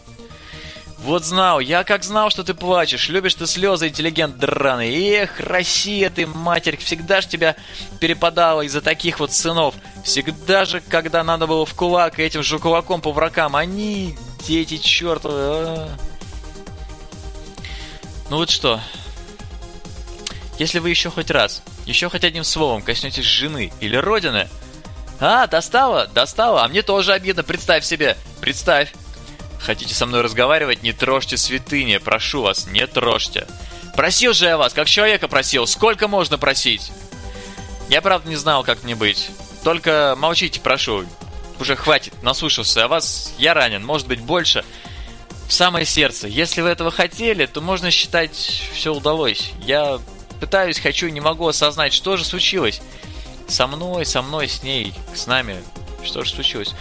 Вот 0.97 1.23
знал, 1.23 1.59
я 1.59 1.83
как 1.83 2.03
знал, 2.03 2.31
что 2.31 2.43
ты 2.43 2.53
плачешь, 2.53 3.09
любишь 3.09 3.35
ты 3.35 3.45
слезы, 3.45 3.87
интеллигент 3.87 4.37
драный. 4.37 4.91
Эх, 4.93 5.39
Россия 5.39 6.09
ты, 6.09 6.25
матерь, 6.25 6.77
всегда 6.77 7.21
ж 7.21 7.27
тебя 7.27 7.55
перепадала 7.99 8.61
из-за 8.61 8.81
таких 8.81 9.19
вот 9.19 9.31
сынов. 9.31 9.75
Всегда 10.03 10.65
же, 10.65 10.81
когда 10.81 11.23
надо 11.23 11.45
было 11.45 11.65
в 11.65 11.73
кулак 11.75 12.19
этим 12.19 12.41
же 12.41 12.57
кулаком 12.57 13.01
по 13.01 13.11
врагам, 13.11 13.55
они, 13.55 14.17
дети 14.47 14.77
чертовы. 14.77 15.35
А. 15.37 15.89
Ну 18.29 18.37
вот 18.37 18.49
что, 18.49 18.81
если 20.57 20.79
вы 20.79 20.89
еще 20.89 21.11
хоть 21.11 21.29
раз, 21.29 21.61
еще 21.85 22.09
хоть 22.09 22.23
одним 22.23 22.43
словом 22.43 22.81
коснетесь 22.81 23.23
жены 23.23 23.71
или 23.79 23.95
родины, 23.95 24.49
а, 25.19 25.45
достала, 25.47 26.07
достала, 26.07 26.63
а 26.63 26.67
мне 26.67 26.81
тоже 26.81 27.13
обидно, 27.13 27.43
представь 27.43 27.85
себе, 27.85 28.17
представь. 28.41 28.91
Хотите 29.59 29.93
со 29.93 30.05
мной 30.05 30.21
разговаривать? 30.21 30.83
Не 30.83 30.93
трожьте 30.93 31.37
святыни, 31.37 31.97
прошу 31.97 32.41
вас, 32.41 32.67
не 32.67 32.85
трожьте. 32.87 33.47
Просил 33.95 34.33
же 34.33 34.45
я 34.45 34.57
вас, 34.57 34.73
как 34.73 34.87
человека 34.87 35.27
просил, 35.27 35.65
сколько 35.65 36.07
можно 36.07 36.37
просить? 36.37 36.91
Я, 37.89 38.01
правда, 38.01 38.29
не 38.29 38.35
знал, 38.35 38.63
как 38.63 38.83
мне 38.83 38.95
быть. 38.95 39.29
Только 39.63 40.15
молчите, 40.17 40.59
прошу. 40.59 41.05
Уже 41.59 41.75
хватит, 41.75 42.21
наслушался 42.21 42.85
о 42.85 42.87
вас. 42.87 43.33
Я 43.39 43.53
ранен, 43.53 43.83
может 43.83 44.07
быть, 44.07 44.21
больше. 44.21 44.63
В 45.47 45.53
самое 45.53 45.85
сердце. 45.85 46.27
Если 46.27 46.61
вы 46.61 46.69
этого 46.69 46.91
хотели, 46.91 47.45
то 47.45 47.61
можно 47.61 47.89
считать, 47.89 48.35
все 48.73 48.93
удалось. 48.93 49.51
Я 49.61 49.99
пытаюсь, 50.39 50.79
хочу, 50.79 51.07
не 51.07 51.21
могу 51.21 51.47
осознать, 51.47 51.93
что 51.93 52.17
же 52.17 52.25
случилось. 52.25 52.81
Со 53.47 53.65
мной, 53.65 54.05
со 54.05 54.21
мной, 54.21 54.47
с 54.47 54.61
ней, 54.61 54.93
с 55.15 55.25
нами. 55.25 55.63
Что 56.03 56.23
же 56.23 56.31
случилось? 56.31 56.73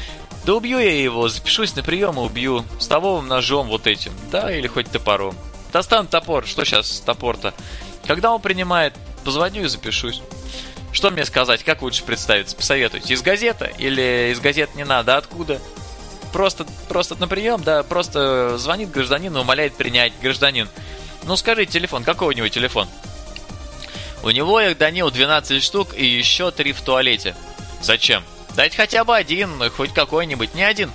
Да 0.47 0.55
убью 0.55 0.79
я 0.79 1.03
его, 1.03 1.29
запишусь 1.29 1.75
на 1.75 1.83
прием 1.83 2.21
и 2.21 2.23
убью. 2.23 2.65
Столовым 2.79 3.27
ножом 3.27 3.67
вот 3.67 3.89
этим. 3.89 4.13
Да, 4.31 4.53
или 4.53 4.69
хоть 4.69 4.89
топором. 4.89 5.37
Достану 5.73 6.07
топор. 6.07 6.47
Что 6.47 6.65
сейчас 6.65 7.01
топор-то? 7.01 7.53
Когда 8.07 8.33
он 8.33 8.41
принимает, 8.41 8.95
позвоню 9.25 9.65
и 9.65 9.67
запишусь. 9.67 10.23
Что 10.93 11.11
мне 11.11 11.25
сказать? 11.25 11.65
Как 11.65 11.83
лучше 11.83 12.05
представиться? 12.05 12.55
Посоветуйте. 12.55 13.13
Из 13.13 13.23
газеты? 13.23 13.75
Или 13.79 14.31
из 14.33 14.39
газет 14.39 14.73
не 14.77 14.85
надо? 14.85 15.17
Откуда? 15.17 15.61
Просто, 16.33 16.65
просто 16.89 17.17
на 17.17 17.27
прием, 17.27 17.63
да, 17.65 17.83
просто 17.83 18.57
звонит 18.57 18.93
гражданин 18.93 19.37
и 19.37 19.41
умоляет 19.41 19.75
принять 19.75 20.13
гражданин. 20.23 20.69
Ну 21.25 21.37
скажи 21.37 21.67
телефон, 21.67 22.05
какой 22.05 22.29
у 22.29 22.33
него 22.37 22.49
телефон? 22.49 22.89
У 24.23 24.31
него 24.31 24.61
их, 24.61 24.79
Данил, 24.79 25.11
12 25.11 25.63
штук 25.63 25.89
и 25.97 26.07
еще 26.07 26.53
3 26.53 26.73
в 26.73 26.83
туалете. 26.83 27.35
Зачем? 27.83 28.23
Дать 28.57 28.75
хотя 28.75 29.05
бы 29.05 29.15
один, 29.15 29.63
хоть 29.71 29.93
какой-нибудь, 29.93 30.55
не 30.55 30.63
один. 30.63 30.91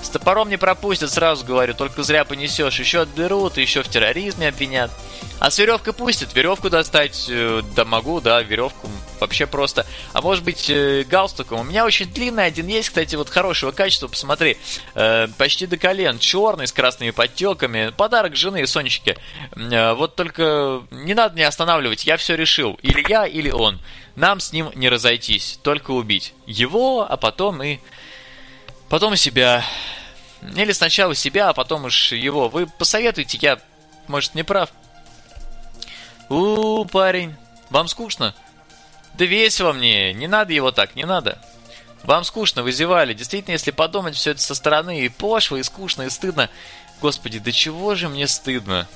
С 0.00 0.08
топором 0.08 0.48
не 0.48 0.56
пропустят, 0.56 1.10
сразу 1.10 1.44
говорю, 1.44 1.74
только 1.74 2.04
зря 2.04 2.24
понесешь. 2.24 2.78
Еще 2.78 3.00
отберут, 3.00 3.58
еще 3.58 3.82
в 3.82 3.88
терроризме 3.88 4.48
обвинят. 4.48 4.92
А 5.40 5.50
с 5.50 5.58
веревкой 5.58 5.94
пустят, 5.94 6.34
веревку 6.34 6.68
достать, 6.68 7.26
э, 7.30 7.62
да 7.74 7.86
могу, 7.86 8.20
да, 8.20 8.42
веревку 8.42 8.90
вообще 9.20 9.46
просто. 9.46 9.86
А 10.12 10.20
может 10.20 10.44
быть 10.44 10.68
э, 10.68 11.02
галстуком. 11.08 11.60
У 11.60 11.64
меня 11.64 11.86
очень 11.86 12.12
длинный 12.12 12.44
один 12.44 12.66
есть, 12.66 12.90
кстати, 12.90 13.16
вот 13.16 13.30
хорошего 13.30 13.70
качества, 13.70 14.08
посмотри. 14.08 14.58
Э, 14.94 15.28
почти 15.38 15.66
до 15.66 15.78
колен, 15.78 16.18
черный, 16.18 16.66
с 16.66 16.72
красными 16.72 17.10
подтеками. 17.10 17.90
Подарок 17.96 18.36
жены 18.36 18.66
Сонечке. 18.66 19.16
Э, 19.56 19.94
вот 19.94 20.14
только 20.14 20.82
не 20.90 21.14
надо 21.14 21.36
меня 21.36 21.48
останавливать, 21.48 22.04
я 22.04 22.18
все 22.18 22.36
решил. 22.36 22.78
Или 22.82 23.02
я, 23.08 23.26
или 23.26 23.50
он. 23.50 23.80
Нам 24.16 24.40
с 24.40 24.52
ним 24.52 24.70
не 24.74 24.90
разойтись, 24.90 25.58
только 25.62 25.92
убить. 25.92 26.34
Его, 26.44 27.06
а 27.08 27.16
потом 27.16 27.62
и... 27.62 27.78
Потом 28.90 29.16
себя. 29.16 29.64
Или 30.54 30.72
сначала 30.72 31.14
себя, 31.14 31.48
а 31.48 31.54
потом 31.54 31.86
уж 31.86 32.12
его. 32.12 32.50
Вы 32.50 32.66
посоветуйте, 32.66 33.38
я, 33.40 33.58
может, 34.06 34.34
не 34.34 34.42
прав. 34.42 34.68
У, 36.30 36.84
парень, 36.84 37.34
вам 37.70 37.88
скучно? 37.88 38.34
Да 39.14 39.24
весело 39.24 39.72
мне, 39.72 40.14
не 40.14 40.28
надо 40.28 40.52
его 40.52 40.70
так, 40.70 40.94
не 40.94 41.04
надо. 41.04 41.38
Вам 42.04 42.22
скучно, 42.24 42.62
вы 42.62 42.70
зевали. 42.70 43.14
Действительно, 43.14 43.52
если 43.52 43.72
подумать 43.72 44.14
все 44.14 44.30
это 44.30 44.40
со 44.40 44.54
стороны, 44.54 45.00
и 45.00 45.08
пошло, 45.08 45.58
и 45.58 45.62
скучно, 45.64 46.02
и 46.02 46.08
стыдно. 46.10 46.48
Господи, 47.02 47.40
да 47.40 47.50
чего 47.50 47.96
же 47.96 48.08
мне 48.08 48.28
стыдно? 48.28 48.88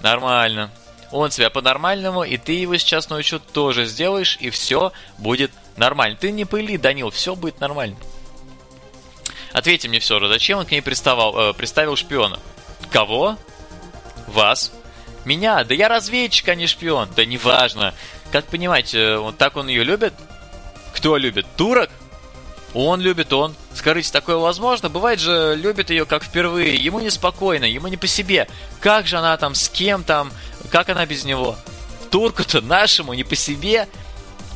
Нормально. 0.00 0.70
Он 1.10 1.30
тебя 1.30 1.50
по-нормальному, 1.50 2.22
и 2.22 2.38
ты 2.38 2.52
его 2.52 2.76
сейчас 2.76 3.10
научу 3.10 3.40
тоже 3.40 3.84
сделаешь, 3.84 4.38
и 4.40 4.50
все 4.50 4.92
будет 5.18 5.50
нормально. 5.76 6.16
Ты 6.16 6.30
не 6.30 6.44
пыли, 6.44 6.78
Данил, 6.78 7.10
все 7.10 7.34
будет 7.34 7.60
нормально. 7.60 7.96
Ответьте 9.52 9.88
мне 9.88 9.98
все 9.98 10.20
же, 10.20 10.28
зачем 10.28 10.60
он 10.60 10.66
к 10.66 10.70
ней 10.70 10.82
приставал, 10.82 11.50
э, 11.50 11.52
приставил 11.52 11.96
шпиона? 11.96 12.38
Кого? 12.90 13.36
Вас? 14.28 14.72
Меня? 15.24 15.64
Да 15.64 15.74
я 15.74 15.88
разведчик, 15.88 16.48
а 16.48 16.54
не 16.54 16.66
шпион. 16.66 17.08
Да 17.16 17.24
неважно. 17.24 17.94
Как 18.32 18.46
понимаете, 18.46 18.98
э, 18.98 19.16
вот 19.18 19.38
так 19.38 19.56
он 19.56 19.68
ее 19.68 19.84
любит? 19.84 20.14
Кто 20.94 21.16
любит? 21.16 21.46
Турок? 21.56 21.90
Он 22.74 23.00
любит 23.00 23.32
он. 23.32 23.54
Скажите, 23.72 24.10
такое 24.10 24.36
возможно? 24.36 24.88
Бывает 24.88 25.20
же, 25.20 25.54
любит 25.56 25.90
ее 25.90 26.06
как 26.06 26.24
впервые. 26.24 26.74
Ему 26.74 26.98
неспокойно, 26.98 27.64
ему 27.64 27.86
не 27.86 27.96
по 27.96 28.08
себе. 28.08 28.48
Как 28.80 29.06
же 29.06 29.16
она 29.16 29.36
там, 29.36 29.54
с 29.54 29.68
кем 29.68 30.02
там, 30.02 30.32
как 30.70 30.88
она 30.88 31.06
без 31.06 31.24
него? 31.24 31.56
Турку-то 32.10 32.60
нашему 32.60 33.14
не 33.14 33.22
по 33.22 33.36
себе. 33.36 33.88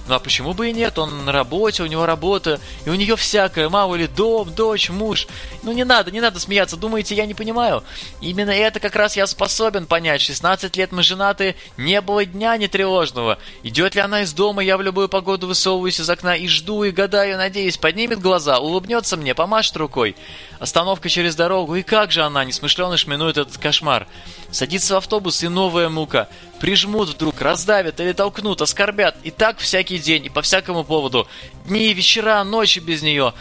Ну 0.08 0.14
а 0.14 0.18
почему 0.18 0.54
бы 0.54 0.70
и 0.70 0.72
нет? 0.72 0.98
Он 0.98 1.26
на 1.26 1.32
работе, 1.32 1.82
у 1.82 1.86
него 1.86 2.06
работа, 2.06 2.58
и 2.86 2.90
у 2.90 2.94
нее 2.94 3.14
всякое, 3.14 3.68
мало 3.68 3.94
ли 3.94 4.06
дом, 4.06 4.52
дочь, 4.54 4.88
муж. 4.88 5.26
Ну 5.62 5.72
не 5.72 5.84
надо, 5.84 6.10
не 6.10 6.22
надо 6.22 6.40
смеяться, 6.40 6.78
думаете, 6.78 7.14
я 7.14 7.26
не 7.26 7.34
понимаю? 7.34 7.84
Именно 8.22 8.52
это 8.52 8.80
как 8.80 8.96
раз 8.96 9.16
я 9.16 9.26
способен 9.26 9.84
понять. 9.86 10.22
16 10.22 10.74
лет 10.76 10.92
мы 10.92 11.02
женаты, 11.02 11.56
не 11.76 12.00
было 12.00 12.24
дня 12.24 12.56
не 12.56 12.68
тревожного. 12.68 13.38
Идет 13.62 13.94
ли 13.94 14.00
она 14.00 14.22
из 14.22 14.32
дома, 14.32 14.64
я 14.64 14.78
в 14.78 14.82
любую 14.82 15.10
погоду 15.10 15.46
высовываюсь 15.46 16.00
из 16.00 16.08
окна 16.08 16.36
и 16.36 16.48
жду, 16.48 16.84
и 16.84 16.90
гадаю, 16.90 17.36
надеюсь, 17.36 17.76
поднимет 17.76 18.20
глаза, 18.20 18.58
улыбнется 18.60 19.18
мне, 19.18 19.34
помашет 19.34 19.76
рукой. 19.76 20.16
Остановка 20.58 21.10
через 21.10 21.36
дорогу, 21.36 21.76
и 21.76 21.82
как 21.82 22.12
же 22.12 22.22
она, 22.22 22.44
несмышленно 22.44 22.96
шминует 22.96 23.36
этот 23.36 23.58
кошмар. 23.58 24.08
Садится 24.50 24.94
в 24.94 24.96
автобус, 24.96 25.42
и 25.42 25.48
новая 25.48 25.90
мука. 25.90 26.28
Прижмут 26.60 27.10
вдруг, 27.10 27.40
раздавят 27.40 28.00
или 28.00 28.12
толкнут, 28.12 28.60
оскорбят. 28.62 29.16
И 29.22 29.30
так 29.30 29.58
всякий 29.58 29.98
день, 29.98 30.26
и 30.26 30.28
по 30.28 30.42
всякому 30.42 30.84
поводу. 30.84 31.28
Дни, 31.66 31.92
вечера, 31.94 32.42
ночи 32.44 32.80
без 32.80 33.02
нее. 33.02 33.32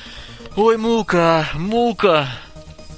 Ой, 0.56 0.78
мука, 0.78 1.48
мука. 1.54 2.28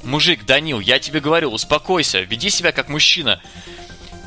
Мужик, 0.04 0.46
Данил, 0.46 0.80
я 0.80 1.00
тебе 1.00 1.20
говорю, 1.20 1.52
успокойся, 1.52 2.22
веди 2.22 2.50
себя 2.50 2.72
как 2.72 2.90
мужчина. 2.90 3.42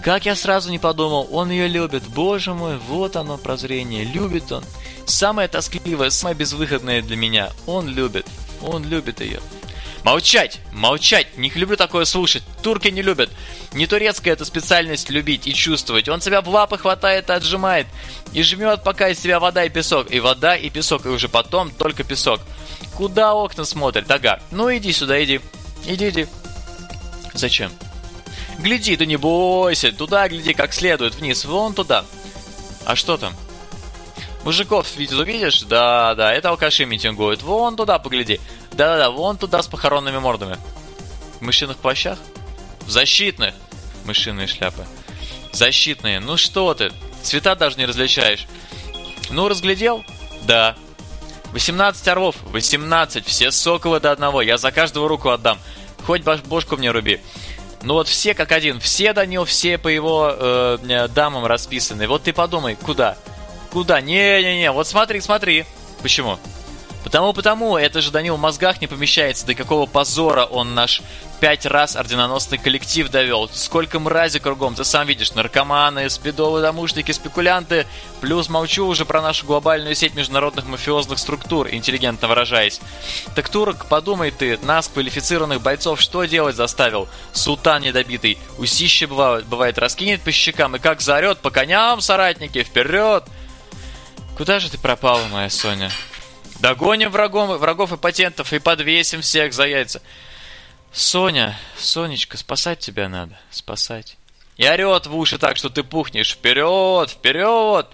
Как 0.03 0.27
я 0.27 0.35
сразу 0.35 0.71
не 0.71 0.79
подумал, 0.79 1.29
он 1.31 1.51
ее 1.51 1.69
любит. 1.69 2.03
Боже 2.09 2.55
мой, 2.55 2.77
вот 2.77 3.17
оно 3.17 3.39
прозрение, 3.39 4.05
любит 4.05 4.51
он. 4.51 4.65
Самое 5.07 5.49
тоскливое, 5.49 6.11
самое 6.11 6.37
безвыходное 6.37 7.03
для 7.03 7.17
меня. 7.17 7.51
Он 7.67 7.89
любит, 7.89 8.27
он 8.61 8.85
любит 8.85 9.21
ее. 9.21 9.41
Молчать! 10.05 10.59
Молчать! 10.73 11.29
Не 11.37 11.49
люблю 11.51 11.77
такое 11.77 12.05
слушать. 12.05 12.43
Турки 12.63 12.89
не 12.89 13.03
любят. 13.03 13.31
Не 13.73 13.87
турецкая 13.87 14.35
это 14.35 14.45
специальность 14.45 15.11
любить 15.11 15.47
и 15.47 15.55
чувствовать. 15.55 16.09
Он 16.09 16.21
себя 16.21 16.41
в 16.41 16.49
лапы 16.49 16.77
хватает 16.77 17.31
и 17.31 17.33
отжимает. 17.33 17.87
И 18.33 18.43
жмет, 18.43 18.83
пока 18.83 19.09
из 19.09 19.21
себя 19.21 19.39
вода 19.39 19.65
и 19.65 19.69
песок. 19.69 20.11
И 20.11 20.19
вода, 20.19 20.57
и 20.57 20.71
песок. 20.71 21.07
И 21.07 21.09
уже 21.09 21.29
потом 21.29 21.71
только 21.71 22.03
песок. 22.03 22.41
Куда 22.97 23.35
окна 23.35 23.65
смотрят? 23.65 24.11
Ага. 24.11 24.41
Ну 24.51 24.75
иди 24.75 24.93
сюда, 24.93 25.23
иди. 25.23 25.41
Иди, 25.87 26.09
иди. 26.09 26.27
Зачем? 27.35 27.71
Гляди, 28.59 28.97
да 28.97 29.07
не 29.07 29.17
бойся. 29.17 29.93
Туда 29.93 30.29
гляди 30.29 30.53
как 30.53 30.73
следует. 30.73 31.15
Вниз. 31.15 31.45
Вон 31.45 31.75
туда. 31.75 32.05
А 32.85 32.97
что 32.97 33.17
там? 33.17 33.35
Мужиков 34.45 34.97
видео 34.97 35.23
видишь? 35.23 35.63
Да, 35.63 36.17
да, 36.17 36.33
это 36.33 36.49
алкаши 36.49 36.85
митингуют. 36.85 37.43
Вон 37.43 37.77
туда 37.77 38.01
погляди. 38.01 38.41
Да-да-да, 38.75 39.11
вон 39.11 39.37
туда 39.37 39.63
с 39.63 39.67
похоронными 39.67 40.19
мордами. 40.19 40.57
В 41.39 41.43
мышиных 41.43 41.77
плащах? 41.77 42.19
В 42.87 42.91
защитных. 42.91 43.55
Мышиные 44.05 44.47
шляпы. 44.47 44.85
Защитные. 45.53 46.21
Ну 46.21 46.37
что 46.37 46.73
ты? 46.75 46.93
Цвета 47.23 47.55
даже 47.55 47.77
не 47.77 47.87
различаешь. 47.87 48.47
Ну, 49.31 49.49
разглядел? 49.49 50.05
Да. 50.43 50.77
18 51.53 52.09
орлов. 52.09 52.37
18. 52.45 53.27
Все 53.27 53.51
соколы 53.51 54.01
до 54.01 54.11
одного. 54.11 54.43
Я 54.43 54.59
за 54.59 54.73
каждого 54.73 55.09
руку 55.09 55.29
отдам. 55.29 55.59
Хоть 56.07 56.23
бошку 56.23 56.77
мне 56.77 56.91
руби. 56.91 57.21
Ну 57.83 57.95
вот 57.95 58.09
все 58.09 58.35
как 58.35 58.53
один. 58.53 58.81
Все, 58.81 59.13
Данил, 59.13 59.45
все 59.45 59.77
по 59.79 59.89
его 59.89 60.33
э, 60.35 61.09
дамам 61.15 61.47
расписаны. 61.47 62.07
Вот 62.09 62.23
ты 62.23 62.33
подумай, 62.33 62.77
куда? 62.77 63.17
Куда? 63.71 64.01
Не-не-не, 64.01 64.71
вот 64.73 64.87
смотри, 64.87 65.21
смотри. 65.21 65.65
Почему? 66.03 66.39
Потому, 67.05 67.33
потому, 67.33 67.77
это 67.77 68.01
же 68.01 68.11
Данил 68.11 68.37
в 68.37 68.41
мозгах 68.41 68.81
не 68.81 68.87
помещается, 68.87 69.47
до 69.47 69.55
какого 69.55 69.87
позора 69.87 70.45
он 70.45 70.75
наш 70.75 71.03
пять 71.41 71.67
раз 71.67 71.97
орденоносный 71.97 72.59
коллектив 72.59 73.11
довел. 73.11 73.49
Сколько 73.53 73.99
мрази 73.99 74.39
кругом, 74.39 74.77
ты 74.77 74.85
сам 74.85 75.09
видишь, 75.09 75.35
наркоманы, 75.35 76.09
спидовые 76.09 76.63
домушники, 76.63 77.11
спекулянты. 77.11 77.85
Плюс 78.21 78.49
молчу 78.49 78.87
уже 78.87 79.05
про 79.05 79.21
нашу 79.21 79.47
глобальную 79.47 79.97
сеть 79.97 80.15
международных 80.15 80.67
мафиозных 80.67 81.19
структур, 81.19 81.69
интеллигентно 81.73 82.29
выражаясь. 82.29 82.81
Так, 83.35 83.49
Турок, 83.49 83.87
подумай 83.87 84.31
ты, 84.31 84.57
нас, 84.63 84.87
квалифицированных 84.87 85.61
бойцов, 85.61 86.01
что 86.01 86.23
делать 86.25 86.55
заставил? 86.55 87.09
Султан 87.33 87.83
недобитый, 87.83 88.39
усище 88.59 89.09
бывает, 89.09 89.45
бывает 89.47 89.79
раскинет 89.79 90.23
по 90.23 90.31
щекам 90.31 90.77
и 90.77 90.79
как 90.79 91.01
заорет 91.01 91.39
по 91.39 91.51
коням, 91.51 92.01
соратники, 92.01 92.63
вперед! 92.63 93.25
Куда 94.37 94.61
же 94.61 94.71
ты 94.71 94.79
пропала, 94.79 95.27
моя 95.33 95.51
Соня? 95.51 95.91
Догоним 96.63 97.11
врагом, 97.11 97.51
врагов 97.59 97.93
и 97.93 97.97
патентов 97.97 98.53
и 98.53 98.61
подвесим 98.61 99.21
всех 99.21 99.53
за 99.53 99.67
яйца. 99.67 100.01
Соня, 100.93 101.59
Сонечка, 101.77 102.37
спасать 102.37 102.79
тебя 102.79 103.09
надо, 103.09 103.37
спасать. 103.51 104.17
И 104.59 104.69
орет 104.69 105.09
в 105.09 105.17
уши 105.17 105.39
так, 105.39 105.57
что 105.57 105.71
ты 105.71 105.83
пухнешь. 105.83 106.35
Вперед, 106.35 107.11
вперед! 107.11 107.89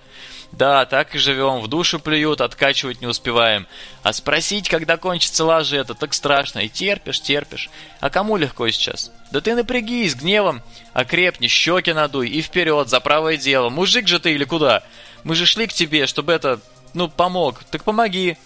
Да, 0.53 0.85
так 0.85 1.15
и 1.15 1.19
живем, 1.19 1.61
в 1.61 1.69
душу 1.69 1.99
плюют, 1.99 2.43
откачивать 2.43 3.01
не 3.01 3.07
успеваем. 3.07 3.67
А 4.03 4.13
спросить, 4.13 4.69
когда 4.69 4.99
кончится 4.99 5.47
лажа 5.47 5.79
это, 5.79 5.95
так 5.95 6.13
страшно. 6.13 6.59
И 6.59 6.69
терпишь, 6.69 7.23
терпишь. 7.23 7.71
А 8.01 8.11
кому 8.11 8.37
легко 8.37 8.69
сейчас? 8.69 9.11
Да 9.33 9.41
ты 9.41 9.55
напрягись, 9.55 10.15
гневом, 10.15 10.61
окрепни, 10.93 11.47
щеки 11.47 11.95
надуй 11.95 12.29
и 12.29 12.43
вперед, 12.43 12.91
за 12.91 13.01
правое 13.01 13.39
дело. 13.39 13.71
Мужик 13.71 14.07
же 14.07 14.19
ты 14.19 14.33
или 14.33 14.45
куда? 14.45 14.83
Мы 15.25 15.37
же 15.37 15.47
шли 15.47 15.67
к 15.67 15.73
тебе, 15.73 16.07
чтобы 16.07 16.35
это, 16.35 16.61
ну, 16.93 17.09
помог. 17.09 17.65
Так 17.71 17.83
помоги. 17.83 18.37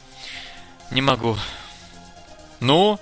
Не 0.93 1.01
могу. 1.01 1.37
Ну? 2.61 3.01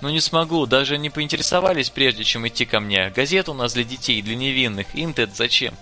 Ну 0.00 0.08
не 0.08 0.20
смогу, 0.20 0.66
даже 0.66 0.98
не 0.98 1.08
поинтересовались 1.08 1.90
прежде, 1.90 2.24
чем 2.24 2.48
идти 2.48 2.64
ко 2.64 2.80
мне. 2.80 3.10
Газета 3.10 3.52
у 3.52 3.54
нас 3.54 3.74
для 3.74 3.84
детей, 3.84 4.22
для 4.22 4.34
невинных. 4.34 4.94
Им-то 4.94 5.22
это 5.22 5.34
зачем? 5.34 5.74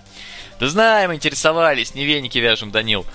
Да 0.59 0.67
знаем, 0.67 1.13
интересовались, 1.13 1.95
не 1.95 2.05
веники 2.05 2.37
вяжем, 2.37 2.69
Данил. 2.69 3.05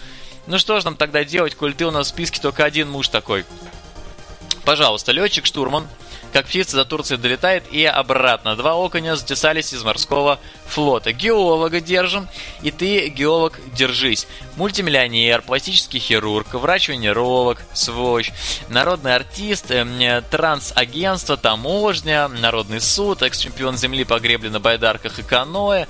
Ну 0.47 0.59
что 0.59 0.81
ж 0.81 0.85
нам 0.85 0.97
тогда 0.97 1.25
делать, 1.25 1.55
коль 1.55 1.75
ты 1.75 1.87
у 1.87 1.91
нас 1.91 2.07
в 2.07 2.11
списке 2.11 2.41
только 2.41 2.65
один 2.65 2.91
муж 2.91 3.09
такой? 3.09 3.45
Пожалуйста, 4.65 5.13
летчик-штурман, 5.13 5.87
как 6.35 6.47
птица 6.47 6.75
до 6.75 6.85
Турции 6.85 7.15
долетает 7.15 7.63
и 7.71 7.85
обратно. 7.85 8.57
Два 8.57 8.73
оконя 8.73 9.15
затесались 9.15 9.73
из 9.73 9.85
морского 9.85 10.41
флота. 10.67 11.13
Геолога 11.13 11.81
держим, 11.81 12.29
и 12.61 12.73
ты, 12.73 13.09
геолог, 13.09 13.61
держись. 13.73 14.27
Мультимиллионер, 14.57 15.43
пластический 15.43 16.01
хирург, 16.01 16.53
врач-венеролог, 16.55 17.63
свощ, 17.73 18.33
народный 18.69 19.15
артист, 19.15 19.71
э, 19.71 20.23
трансагентство, 20.29 21.37
таможня, 21.37 22.27
народный 22.27 22.81
суд, 22.81 23.23
экс-чемпион 23.23 23.77
земли 23.77 24.03
по 24.03 24.19
гребле 24.19 24.51
на 24.51 24.59
байдарках 24.59 25.21
и 25.21 25.23
каноэ. 25.23 25.87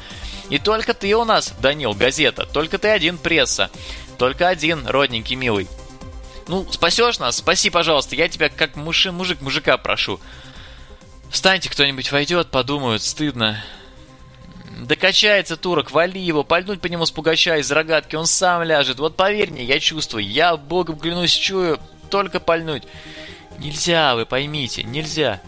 И 0.50 0.59
только 0.59 0.92
ты 0.92 1.14
у 1.16 1.24
нас, 1.24 1.54
Данил, 1.62 1.94
газета, 1.94 2.44
только 2.44 2.76
ты 2.76 2.88
один 2.88 3.16
пресса. 3.16 3.70
Только 4.18 4.48
один, 4.48 4.87
родненький 4.87 5.37
милый. 5.37 5.68
Ну, 6.46 6.66
спасешь 6.70 7.18
нас? 7.18 7.38
Спаси, 7.38 7.70
пожалуйста. 7.70 8.16
Я 8.16 8.28
тебя 8.28 8.48
как 8.48 8.76
мужи, 8.76 9.12
мужик 9.12 9.40
мужика 9.40 9.76
прошу. 9.78 10.20
Встаньте, 11.30 11.70
кто-нибудь 11.70 12.12
войдет, 12.12 12.50
подумают, 12.50 13.02
стыдно. 13.02 13.62
Да 14.78 14.96
качается 14.96 15.57
турок, 15.57 15.90
вали 15.90 16.20
его, 16.20 16.44
пальнуть 16.44 16.80
по 16.80 16.87
нему 16.87 17.07
с 17.07 17.11
пугача 17.11 17.57
из 17.57 17.70
рогатки, 17.70 18.16
он 18.16 18.26
сам 18.26 18.62
ляжет. 18.62 18.98
Вот 18.98 19.16
поверь 19.16 19.50
мне, 19.50 19.64
я 19.64 19.80
чувствую, 19.80 20.24
я 20.24 20.57
богом 20.57 20.98
клянусь, 20.98 21.33
чую, 21.33 21.78
только 22.11 22.40
пальнуть. 22.40 22.83
Нельзя, 23.59 24.14
вы 24.14 24.26
поймите, 24.26 24.83
нельзя. 24.83 25.40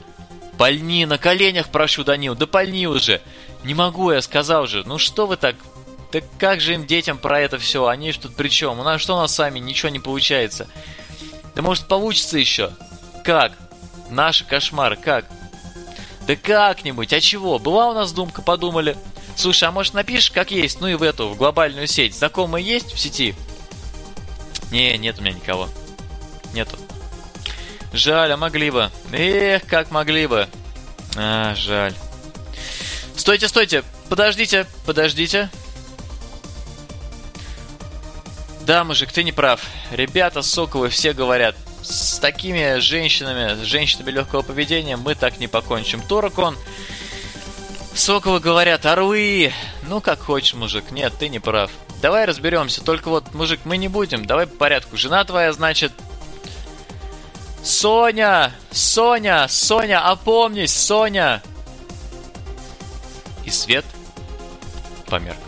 Пальни, 0.58 1.04
на 1.04 1.18
коленях 1.18 1.68
прошу, 1.68 2.04
Данил, 2.04 2.34
да 2.34 2.46
пальни 2.46 2.86
уже. 2.86 3.20
Не 3.64 3.74
могу, 3.74 4.10
я 4.10 4.22
сказал 4.22 4.66
же. 4.66 4.84
Ну 4.86 4.96
что 4.98 5.26
вы 5.26 5.36
так 5.36 5.56
так 6.16 6.24
как 6.38 6.60
же 6.62 6.72
им 6.72 6.86
детям 6.86 7.18
про 7.18 7.40
это 7.40 7.58
все? 7.58 7.86
Они 7.86 8.10
ж 8.10 8.16
тут 8.16 8.36
при 8.36 8.48
чем? 8.48 8.80
У 8.80 8.82
нас 8.82 9.02
что 9.02 9.16
у 9.16 9.18
нас 9.18 9.34
сами? 9.34 9.58
Ничего 9.58 9.90
не 9.90 9.98
получается. 9.98 10.66
Да 11.54 11.60
может 11.60 11.88
получится 11.88 12.38
еще? 12.38 12.72
Как? 13.22 13.52
Наши 14.08 14.46
кошмары, 14.46 14.96
как? 14.96 15.26
Да 16.26 16.34
как-нибудь, 16.34 17.12
а 17.12 17.20
чего? 17.20 17.58
Была 17.58 17.90
у 17.90 17.92
нас 17.92 18.12
думка, 18.12 18.40
подумали. 18.40 18.96
Слушай, 19.36 19.68
а 19.68 19.72
может 19.72 19.92
напишешь, 19.92 20.30
как 20.30 20.50
есть, 20.50 20.80
ну 20.80 20.88
и 20.88 20.94
в 20.94 21.02
эту, 21.02 21.28
в 21.28 21.36
глобальную 21.36 21.86
сеть. 21.86 22.16
Знакомые 22.16 22.64
есть 22.64 22.94
в 22.94 22.98
сети? 22.98 23.34
Не, 24.70 24.96
нет 24.96 25.18
у 25.18 25.22
меня 25.22 25.34
никого. 25.34 25.68
Нету. 26.54 26.78
Жаль, 27.92 28.32
а 28.32 28.38
могли 28.38 28.70
бы. 28.70 28.90
Эх, 29.12 29.66
как 29.66 29.90
могли 29.90 30.26
бы. 30.26 30.48
А, 31.14 31.54
жаль. 31.56 31.92
Стойте, 33.16 33.48
стойте, 33.48 33.84
подождите, 34.08 34.64
подождите. 34.86 35.50
Да, 38.66 38.82
мужик, 38.82 39.12
ты 39.12 39.22
не 39.22 39.30
прав. 39.32 39.60
Ребята, 39.92 40.42
соковы, 40.42 40.88
все 40.88 41.12
говорят, 41.12 41.54
с 41.82 42.18
такими 42.18 42.80
женщинами, 42.80 43.62
с 43.62 43.64
женщинами 43.64 44.10
легкого 44.10 44.42
поведения 44.42 44.96
мы 44.96 45.14
так 45.14 45.38
не 45.38 45.46
покончим. 45.46 46.02
Торакон, 46.02 46.56
Соковы 47.96 48.40
говорят, 48.40 48.84
орлы. 48.84 49.52
Ну, 49.88 50.02
как 50.02 50.20
хочешь, 50.20 50.52
мужик. 50.52 50.90
Нет, 50.90 51.14
ты 51.18 51.28
не 51.28 51.38
прав. 51.38 51.70
Давай 52.02 52.26
разберемся. 52.26 52.84
Только 52.84 53.08
вот, 53.08 53.32
мужик, 53.34 53.60
мы 53.64 53.78
не 53.78 53.88
будем. 53.88 54.26
Давай 54.26 54.46
по 54.46 54.56
порядку. 54.56 54.96
Жена 54.96 55.24
твоя, 55.24 55.52
значит... 55.52 55.92
Соня! 57.64 58.52
Соня! 58.70 59.46
Соня, 59.48 60.06
опомнись, 60.10 60.76
Соня! 60.76 61.42
И 63.44 63.50
свет 63.50 63.84
померк. 65.06 65.45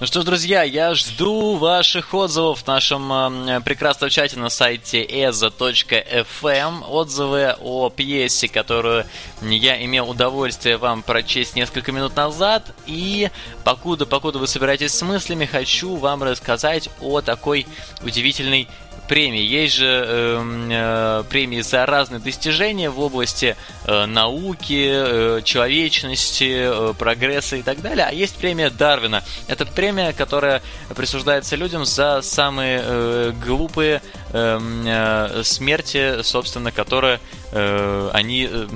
Ну 0.00 0.06
что 0.06 0.22
ж, 0.22 0.24
друзья, 0.24 0.62
я 0.62 0.94
жду 0.94 1.56
ваших 1.56 2.14
отзывов 2.14 2.62
в 2.62 2.66
нашем 2.66 3.12
э, 3.12 3.60
прекрасном 3.60 4.08
чате 4.08 4.38
на 4.38 4.48
сайте 4.48 5.04
eza.fm. 5.04 6.84
Отзывы 6.88 7.54
о 7.60 7.90
пьесе, 7.90 8.48
которую 8.48 9.04
я 9.42 9.84
имел 9.84 10.08
удовольствие 10.08 10.78
вам 10.78 11.02
прочесть 11.02 11.54
несколько 11.54 11.92
минут 11.92 12.16
назад. 12.16 12.74
И 12.86 13.28
покуда, 13.62 14.06
покуда 14.06 14.38
вы 14.38 14.46
собираетесь 14.46 14.94
с 14.94 15.02
мыслями, 15.02 15.44
хочу 15.44 15.94
вам 15.96 16.22
рассказать 16.22 16.88
о 17.02 17.20
такой 17.20 17.66
удивительной 18.02 18.68
премии. 19.10 19.42
Есть 19.42 19.74
же 19.74 20.04
э, 20.06 20.68
э, 20.70 21.24
премии 21.28 21.62
за 21.62 21.84
разные 21.84 22.20
достижения 22.20 22.90
в 22.90 23.00
области 23.00 23.56
э, 23.84 24.06
науки, 24.06 24.88
э, 24.88 25.40
человечности, 25.42 26.90
э, 26.90 26.94
прогресса 26.96 27.56
и 27.56 27.62
так 27.62 27.80
далее. 27.82 28.06
А 28.08 28.12
есть 28.12 28.36
премия 28.36 28.70
Дарвина. 28.70 29.24
Это 29.48 29.66
премия, 29.66 30.12
которая 30.12 30.62
присуждается 30.94 31.56
людям 31.56 31.84
за 31.84 32.22
самые 32.22 32.82
э, 32.84 33.32
глупые 33.44 34.00
эм, 34.32 34.84
э, 34.86 35.42
смерти, 35.42 36.22
собственно, 36.22 36.70
которые 36.70 37.18
э, 37.50 38.10
они, 38.12 38.48
э, 38.48 38.66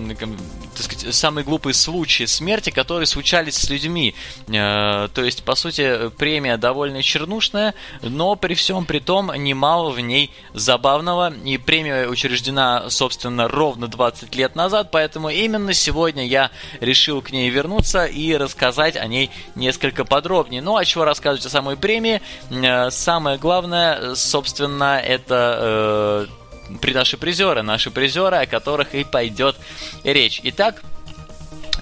так 0.75 0.85
сказать, 0.85 1.15
самые 1.15 1.45
глупые 1.45 1.75
случаи 1.75 2.25
смерти, 2.25 2.71
которые 2.71 3.07
случались 3.07 3.57
с 3.57 3.69
людьми. 3.71 4.15
Э, 4.49 5.09
то 5.13 5.25
есть, 5.25 5.45
по 5.45 5.55
сути, 5.55 6.11
премия 6.11 6.57
довольно 6.57 7.03
чернушная, 7.03 7.75
но 8.03 8.37
при 8.37 8.55
всем 8.55 8.85
при 8.85 8.99
том 8.99 9.33
немало 9.35 9.91
в 9.91 10.01
ней 10.01 10.31
забавного. 10.53 11.33
И 11.45 11.59
премия 11.59 12.09
учреждена, 12.09 12.91
собственно, 12.91 13.49
ровно 13.49 13.89
20 13.89 14.35
лет 14.35 14.57
назад, 14.57 14.91
поэтому 14.91 15.31
именно 15.31 15.73
сегодня 15.73 16.27
я 16.27 16.51
решил 16.81 17.23
к 17.23 17.31
ней 17.31 17.51
вернуться 17.51 18.05
и 18.05 18.37
рассказать 18.37 18.97
о 18.97 19.07
ней 19.07 19.31
несколько 19.55 20.05
подробнее. 20.05 20.63
Ну, 20.63 20.77
а 20.77 20.85
чего 20.85 21.05
рассказывать 21.05 21.47
о 21.47 21.51
самой 21.51 21.77
премии? 21.77 22.21
Э, 22.51 22.91
самое 22.91 23.39
главное, 23.39 24.15
собственно, 24.15 25.01
это 25.01 26.27
э, 26.29 26.44
наши 26.69 27.17
призеры, 27.17 27.63
наши 27.63 27.91
призеры, 27.91 28.37
о 28.37 28.47
которых 28.47 28.95
и 28.95 29.05
пойдет 29.05 29.57
речь. 30.03 30.41
Итак, 30.45 30.83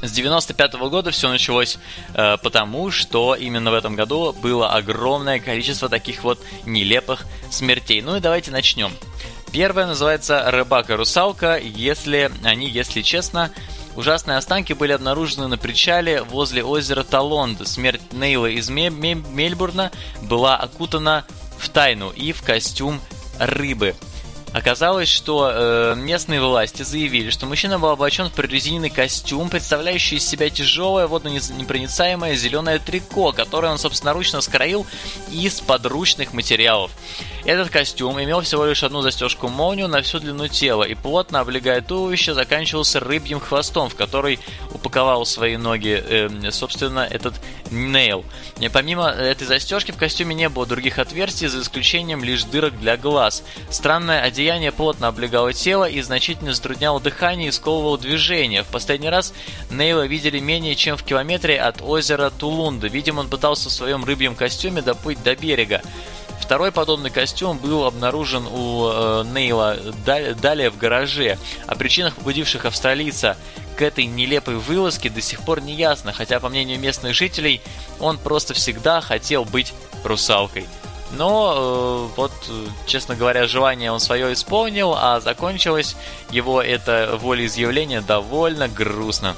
с 0.03 0.11
95 0.11 0.75
-го 0.75 0.91
года 0.91 1.11
все 1.11 1.29
началось 1.29 1.79
э, 2.15 2.37
потому, 2.43 2.91
что 2.91 3.35
именно 3.35 3.71
в 3.71 3.75
этом 3.75 3.95
году 3.95 4.33
было 4.33 4.71
огромное 4.71 5.39
количество 5.39 5.89
таких 5.89 6.25
вот 6.25 6.41
нелепых 6.67 7.25
смертей. 7.51 8.03
Ну 8.03 8.17
и 8.17 8.21
давайте 8.21 8.51
начнем. 8.51 8.93
Первая 9.53 9.87
называется 9.87 10.51
«Рыбак-русалка», 10.51 11.59
если 11.59 12.31
они, 12.43 12.69
если 12.69 13.03
честно, 13.03 13.51
Ужасные 13.95 14.39
останки 14.39 14.73
были 14.73 14.93
обнаружены 14.93 15.49
на 15.49 15.59
причале 15.59 16.23
возле 16.23 16.65
озера 16.65 17.03
Талонд. 17.03 17.67
Смерть 17.69 18.01
Нейла 18.13 18.47
из 18.47 18.71
Мельбурна 18.71 19.91
была 20.23 20.57
окутана 20.57 21.27
в 21.59 21.69
тайну 21.69 22.11
и 22.11 22.33
в 22.33 22.43
костюм 22.43 23.01
рыбы. 23.39 23.95
Оказалось, 24.53 25.09
что 25.09 25.51
э, 25.51 25.95
местные 25.97 26.41
власти 26.43 26.83
заявили, 26.83 27.31
что 27.31 27.47
мужчина 27.47 27.79
был 27.79 27.89
облачен 27.89 28.29
в 28.29 28.33
прорезиненный 28.33 28.91
костюм, 28.91 29.49
представляющий 29.49 30.19
из 30.19 30.29
себя 30.29 30.51
тяжелое 30.51 31.07
водонепроницаемое 31.07 32.35
зеленое 32.37 32.79
трико, 32.79 33.33
которое 33.33 33.73
он 33.73 33.79
собственноручно 33.79 34.43
скроил 34.43 34.87
из 35.31 35.61
подручных 35.61 36.35
материалов. 36.35 36.91
Этот 37.45 37.71
костюм 37.71 38.23
имел 38.23 38.43
всего 38.43 38.67
лишь 38.67 38.85
одну 38.85 39.01
застежку 39.01 39.49
молнию 39.49 39.89
на 39.89 40.03
всю 40.03 40.21
длину 40.21 40.47
тела 40.49 40.85
и 40.85 40.95
плотно 40.95 41.41
облегая 41.41 41.81
туловище 41.81 42.35
заканчивался 42.35 43.01
рыбьим 43.01 43.41
хвостом, 43.41 43.89
в 43.89 43.97
который 43.97 44.39
упаковал 44.71 45.25
свои 45.25 45.57
ноги, 45.57 46.01
э, 46.07 46.51
собственно, 46.51 47.01
этот 47.01 47.35
Нейл. 47.71 48.25
И 48.61 48.69
помимо 48.69 49.09
этой 49.09 49.47
застежки 49.47 49.93
в 49.93 49.97
костюме 49.97 50.35
не 50.35 50.51
было 50.51 50.67
других 50.67 50.99
отверстий, 50.99 51.49
за 51.49 51.63
исключением 51.63 52.23
лишь 52.23 52.45
дырок 52.45 52.79
для 52.79 52.97
глаз. 52.97 53.43
Странное 53.71 54.21
одеяние 54.23 54.42
плотно 54.73 55.09
облегало 55.09 55.53
тело 55.53 55.89
и 55.89 56.01
значительно 56.03 56.53
затрудняло 56.53 57.01
дыхание 57.01 57.49
и 57.49 57.53
сковывало 57.53 57.99
движение. 57.99 58.63
В 58.63 58.69
последний 58.69 59.09
раз 59.09 59.33
Нейла 59.71 60.07
видели 60.07 60.39
менее 60.39 60.75
чем 60.75 60.97
в 60.97 61.05
километре 61.05 61.61
от 61.61 61.81
озера 61.83 62.31
Тулунда. 62.31 62.89
Видимо, 62.89 63.21
он 63.21 63.29
пытался 63.29 63.69
в 63.69 63.73
своем 63.73 64.05
рыбьем 64.05 64.35
костюме 64.35 64.83
доплыть 64.83 65.23
до 65.23 65.37
берега. 65.37 65.83
Второй 66.41 66.73
подобный 66.73 67.11
костюм 67.11 67.57
был 67.59 67.85
обнаружен 67.85 68.47
у 68.47 68.89
э, 68.89 69.25
Нейла 69.33 69.79
далее 70.05 70.71
в 70.71 70.77
гараже. 70.77 71.39
О 71.67 71.77
причинах, 71.77 72.17
побудивших 72.17 72.65
австралийца 72.65 73.37
к 73.77 73.83
этой 73.83 74.07
нелепой 74.07 74.57
вылазке 74.57 75.09
до 75.09 75.21
сих 75.21 75.41
пор 75.43 75.63
не 75.63 75.75
ясно, 75.75 76.13
хотя, 76.13 76.41
по 76.41 76.49
мнению 76.49 76.81
местных 76.81 77.15
жителей, 77.15 77.63
он 78.01 78.19
просто 78.19 78.55
всегда 78.55 79.01
хотел 79.01 79.45
быть 79.45 79.73
русалкой. 80.05 80.67
Но 81.13 82.09
э, 82.15 82.17
вот, 82.17 82.33
честно 82.87 83.15
говоря, 83.15 83.47
желание 83.47 83.93
он 83.93 84.01
свое 84.01 84.33
исполнил, 84.33 84.95
а 84.97 85.21
закончилось 85.21 85.97
его 86.31 86.63
это 86.63 87.19
волеизъявление 87.21 88.01
довольно 88.01 88.69
грустно. 88.69 89.37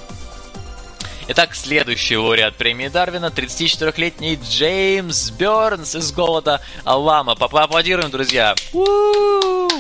Итак, 1.27 1.55
следующий 1.55 2.19
лауреат 2.19 2.55
премии 2.57 2.89
Дарвина, 2.89 3.27
34-летний 3.27 4.39
Джеймс 4.43 5.31
Бернс 5.31 5.95
из 5.95 6.13
голода 6.13 6.61
Алама. 6.85 7.35
Поаплодируем, 7.35 8.11
друзья! 8.11 8.55
У-у-у! 8.75 9.71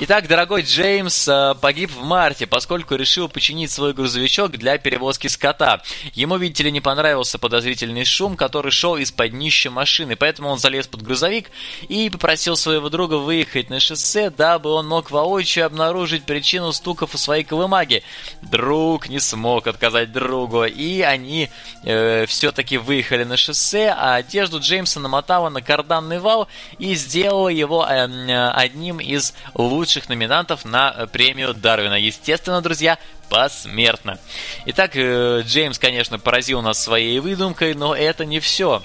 Итак, 0.00 0.26
дорогой 0.26 0.62
Джеймс 0.62 1.28
э, 1.28 1.54
погиб 1.60 1.88
в 1.92 2.02
марте, 2.02 2.48
поскольку 2.48 2.96
решил 2.96 3.28
починить 3.28 3.70
свой 3.70 3.92
грузовичок 3.92 4.50
для 4.50 4.76
перевозки 4.76 5.28
скота. 5.28 5.82
Ему, 6.14 6.36
видите 6.36 6.64
ли, 6.64 6.72
не 6.72 6.80
понравился 6.80 7.38
подозрительный 7.38 8.04
шум, 8.04 8.36
который 8.36 8.72
шел 8.72 8.96
из-под 8.96 9.30
днища 9.30 9.70
машины, 9.70 10.16
поэтому 10.16 10.48
он 10.48 10.58
залез 10.58 10.88
под 10.88 11.02
грузовик 11.02 11.52
и 11.88 12.10
попросил 12.10 12.56
своего 12.56 12.88
друга 12.88 13.14
выехать 13.14 13.70
на 13.70 13.78
шоссе, 13.78 14.30
дабы 14.30 14.70
он 14.70 14.88
мог 14.88 15.12
воочию 15.12 15.64
обнаружить 15.64 16.24
причину 16.24 16.72
стуков 16.72 17.14
у 17.14 17.18
своей 17.18 17.44
колымаги. 17.44 18.02
Друг 18.42 19.08
не 19.08 19.20
смог 19.20 19.68
отказать 19.68 20.10
другу, 20.10 20.64
и 20.64 21.02
они 21.02 21.50
э, 21.84 22.26
все-таки 22.26 22.78
выехали 22.78 23.22
на 23.22 23.36
шоссе, 23.36 23.94
а 23.96 24.16
одежду 24.16 24.58
Джеймса 24.58 24.98
намотала 24.98 25.50
на 25.50 25.62
карданный 25.62 26.18
вал 26.18 26.48
и 26.80 26.96
сделала 26.96 27.48
его 27.48 27.86
э, 27.88 28.48
одним 28.48 28.98
из 28.98 29.34
лучших 29.54 29.83
номинантов 30.08 30.64
на 30.64 30.94
э, 30.96 31.06
премию 31.06 31.54
Дарвина. 31.54 31.94
Естественно, 31.94 32.60
друзья, 32.60 32.98
посмертно. 33.28 34.18
Итак, 34.66 34.92
э, 34.94 35.42
Джеймс, 35.44 35.78
конечно, 35.78 36.18
поразил 36.18 36.62
нас 36.62 36.82
своей 36.82 37.18
выдумкой, 37.20 37.74
но 37.74 37.94
это 37.94 38.24
не 38.24 38.40
все. 38.40 38.82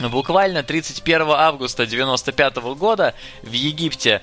Буквально 0.00 0.62
31 0.62 1.22
августа 1.30 1.84
1995 1.84 2.56
года 2.76 3.14
в 3.42 3.52
Египте 3.52 4.20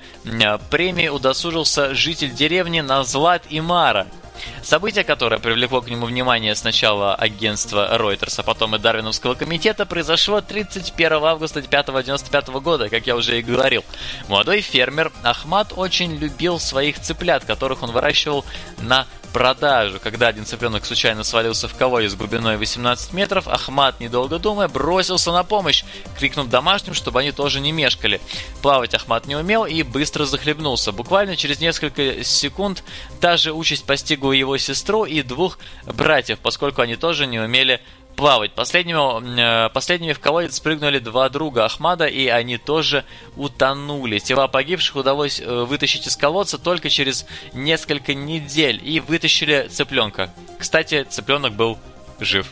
премии 0.70 1.08
удосужился 1.08 1.94
житель 1.94 2.30
деревни 2.30 2.80
Назлат 2.80 3.42
Имара– 3.50 4.06
Событие, 4.62 5.04
которое 5.04 5.38
привлекло 5.38 5.80
к 5.80 5.88
нему 5.88 6.06
внимание 6.06 6.54
сначала 6.54 7.14
агентства 7.14 7.96
Reuters, 7.98 8.34
а 8.38 8.42
потом 8.42 8.76
и 8.76 8.78
Дарвиновского 8.78 9.34
комитета, 9.34 9.86
произошло 9.86 10.40
31 10.40 11.12
августа 11.24 11.60
1995 11.60 12.48
года, 12.62 12.88
как 12.88 13.06
я 13.06 13.16
уже 13.16 13.38
и 13.38 13.42
говорил. 13.42 13.84
Молодой 14.28 14.60
фермер 14.60 15.12
Ахмад 15.22 15.72
очень 15.76 16.16
любил 16.16 16.58
своих 16.58 17.00
цыплят, 17.00 17.44
которых 17.44 17.82
он 17.82 17.92
выращивал 17.92 18.44
на 18.78 19.06
продажу. 19.34 19.98
Когда 20.00 20.28
один 20.28 20.46
цыпленок 20.46 20.86
случайно 20.86 21.24
свалился 21.24 21.66
в 21.66 21.74
колодец 21.74 22.14
глубиной 22.14 22.56
18 22.56 23.12
метров, 23.12 23.48
Ахмат, 23.48 23.98
недолго 23.98 24.38
думая, 24.38 24.68
бросился 24.68 25.32
на 25.32 25.42
помощь, 25.42 25.84
крикнув 26.16 26.48
домашним, 26.48 26.94
чтобы 26.94 27.18
они 27.18 27.32
тоже 27.32 27.60
не 27.60 27.72
мешкали. 27.72 28.20
Плавать 28.62 28.94
Ахмат 28.94 29.26
не 29.26 29.34
умел 29.34 29.66
и 29.66 29.82
быстро 29.82 30.24
захлебнулся. 30.24 30.92
Буквально 30.92 31.36
через 31.36 31.58
несколько 31.58 32.22
секунд 32.22 32.84
та 33.20 33.36
же 33.36 33.52
участь 33.52 33.84
постигла 33.84 34.30
его 34.30 34.56
сестру 34.56 35.04
и 35.04 35.20
двух 35.22 35.58
братьев, 35.84 36.38
поскольку 36.38 36.82
они 36.82 36.94
тоже 36.94 37.26
не 37.26 37.40
умели 37.40 37.80
плавать. 38.16 38.52
Последними, 38.52 39.66
э, 39.66 39.68
последними 39.70 40.12
в 40.12 40.20
колодец 40.20 40.56
спрыгнули 40.56 40.98
два 40.98 41.28
друга 41.28 41.64
Ахмада, 41.64 42.06
и 42.06 42.26
они 42.28 42.58
тоже 42.58 43.04
утонули. 43.36 44.18
Тела 44.18 44.48
погибших 44.48 44.96
удалось 44.96 45.40
э, 45.40 45.64
вытащить 45.64 46.06
из 46.06 46.16
колодца 46.16 46.58
только 46.58 46.88
через 46.88 47.26
несколько 47.52 48.14
недель, 48.14 48.80
и 48.82 49.00
вытащили 49.00 49.68
цыпленка. 49.70 50.32
Кстати, 50.58 51.04
цыпленок 51.08 51.54
был 51.54 51.78
жив. 52.20 52.46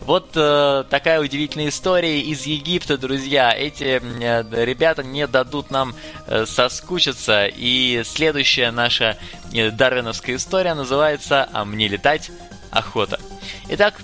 Вот 0.00 0.30
э, 0.34 0.84
такая 0.90 1.20
удивительная 1.20 1.68
история 1.68 2.20
из 2.20 2.46
Египта, 2.46 2.98
друзья. 2.98 3.52
Эти 3.52 4.00
э, 4.02 4.64
ребята 4.64 5.02
не 5.02 5.26
дадут 5.26 5.70
нам 5.70 5.94
э, 6.26 6.44
соскучиться. 6.46 7.46
И 7.46 8.02
следующая 8.04 8.70
наша 8.70 9.16
э, 9.52 9.70
дарвиновская 9.70 10.36
история 10.36 10.74
называется 10.74 11.48
«А 11.52 11.64
мне 11.64 11.88
летать 11.88 12.30
охота». 12.70 13.20
Итак, 13.68 14.00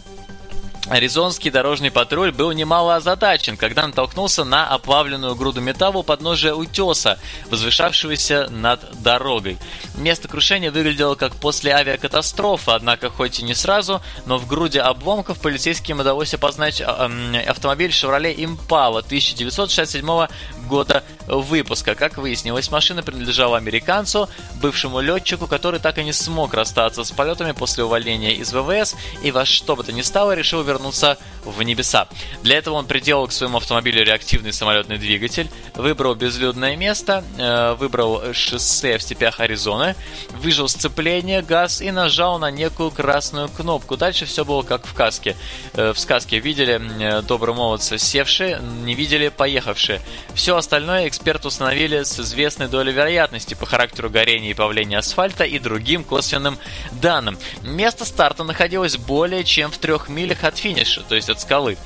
Аризонский 0.88 1.50
дорожный 1.50 1.90
патруль 1.90 2.30
был 2.30 2.52
немало 2.52 2.94
озадачен, 2.94 3.56
когда 3.56 3.86
натолкнулся 3.86 4.44
на 4.44 4.68
оплавленную 4.68 5.34
груду 5.34 5.60
металла 5.60 5.98
у 5.98 6.02
подножия 6.04 6.54
утеса, 6.54 7.18
возвышавшегося 7.50 8.48
над 8.50 8.80
дорогой. 9.02 9.58
Место 9.96 10.28
крушения 10.28 10.70
выглядело 10.70 11.16
как 11.16 11.34
после 11.34 11.72
авиакатастрофы, 11.72 12.70
однако 12.70 13.10
хоть 13.10 13.40
и 13.40 13.42
не 13.42 13.54
сразу, 13.54 14.00
но 14.26 14.38
в 14.38 14.46
груди 14.46 14.78
обломков 14.78 15.40
полицейским 15.40 15.98
удалось 15.98 16.34
опознать 16.34 16.80
а, 16.80 17.10
автомобиль 17.48 17.90
Chevrolet 17.90 18.36
Impala 18.36 19.00
1967 19.00 20.06
года 20.66 21.02
выпуска. 21.26 21.94
Как 21.94 22.18
выяснилось, 22.18 22.70
машина 22.70 23.02
принадлежала 23.02 23.56
американцу, 23.56 24.28
бывшему 24.60 25.00
летчику, 25.00 25.46
который 25.46 25.80
так 25.80 25.98
и 25.98 26.04
не 26.04 26.12
смог 26.12 26.54
расстаться 26.54 27.04
с 27.04 27.10
полетами 27.10 27.52
после 27.52 27.84
увольнения 27.84 28.34
из 28.34 28.52
ВВС 28.52 28.94
и 29.22 29.30
во 29.30 29.44
что 29.44 29.76
бы 29.76 29.84
то 29.84 29.92
ни 29.92 30.02
стало 30.02 30.32
решил 30.32 30.62
вернуться 30.62 31.18
в 31.44 31.62
небеса. 31.62 32.08
Для 32.42 32.58
этого 32.58 32.74
он 32.74 32.86
приделал 32.86 33.26
к 33.28 33.32
своему 33.32 33.58
автомобилю 33.58 34.04
реактивный 34.04 34.52
самолетный 34.52 34.98
двигатель, 34.98 35.48
выбрал 35.74 36.14
безлюдное 36.14 36.76
место, 36.76 37.24
э, 37.38 37.74
выбрал 37.74 38.34
шоссе 38.34 38.98
в 38.98 39.02
степях 39.02 39.40
Аризоны, 39.40 39.94
выжил 40.30 40.68
сцепление, 40.68 41.42
газ 41.42 41.80
и 41.80 41.90
нажал 41.90 42.38
на 42.38 42.50
некую 42.50 42.90
красную 42.90 43.48
кнопку. 43.48 43.96
Дальше 43.96 44.26
все 44.26 44.44
было 44.44 44.62
как 44.62 44.86
в 44.86 44.94
каске. 44.94 45.36
Э, 45.74 45.92
в 45.92 45.98
сказке 45.98 46.38
видели 46.38 46.80
э, 47.00 47.22
добрые 47.22 47.54
молодцы 47.54 47.98
севшие, 47.98 48.60
не 48.84 48.94
видели 48.94 49.28
поехавшие. 49.28 50.00
Все 50.34 50.55
остальное 50.56 51.08
эксперты 51.08 51.48
установили 51.48 52.02
с 52.02 52.18
известной 52.20 52.68
долей 52.68 52.92
вероятности 52.92 53.54
по 53.54 53.66
характеру 53.66 54.10
горения 54.10 54.50
и 54.50 54.54
плавления 54.54 54.98
асфальта 54.98 55.44
и 55.44 55.58
другим 55.58 56.04
косвенным 56.04 56.58
данным. 56.92 57.38
Место 57.62 58.04
старта 58.04 58.44
находилось 58.44 58.96
более 58.96 59.44
чем 59.44 59.70
в 59.70 59.78
трех 59.78 60.08
милях 60.08 60.44
от 60.44 60.58
финиша, 60.58 61.02
то 61.02 61.14
есть 61.14 61.30
от 61.30 61.40
скалы. 61.40 61.76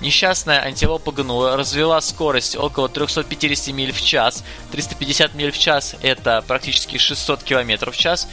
Несчастная 0.00 0.60
антилопа 0.60 1.10
гнула, 1.10 1.56
развела 1.56 2.00
скорость 2.00 2.56
около 2.56 2.88
350 2.88 3.74
миль 3.74 3.92
в 3.92 4.02
час. 4.02 4.44
350 4.72 5.34
миль 5.34 5.50
в 5.50 5.58
час 5.58 5.96
это 6.02 6.44
практически 6.46 6.98
600 6.98 7.42
км 7.42 7.90
в 7.90 7.96
час. 7.96 8.28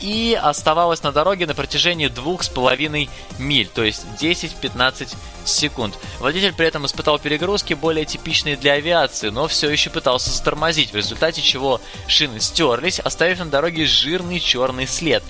И 0.00 0.38
оставалась 0.40 1.02
на 1.02 1.12
дороге 1.12 1.46
на 1.46 1.54
протяжении 1.54 2.08
2,5 2.08 3.08
миль, 3.38 3.68
то 3.68 3.82
есть 3.82 4.04
10-15 4.20 5.16
секунд. 5.48 5.98
Водитель 6.20 6.52
при 6.52 6.66
этом 6.66 6.86
испытал 6.86 7.18
перегрузки, 7.18 7.74
более 7.74 8.04
типичные 8.04 8.56
для 8.56 8.74
авиации, 8.74 9.30
но 9.30 9.48
все 9.48 9.70
еще 9.70 9.90
пытался 9.90 10.30
затормозить, 10.30 10.92
в 10.92 10.96
результате 10.96 11.42
чего 11.42 11.80
шины 12.06 12.40
стерлись, 12.40 13.00
оставив 13.00 13.38
на 13.38 13.46
дороге 13.46 13.86
жирный 13.86 14.40
черный 14.40 14.86
след. 14.86 15.22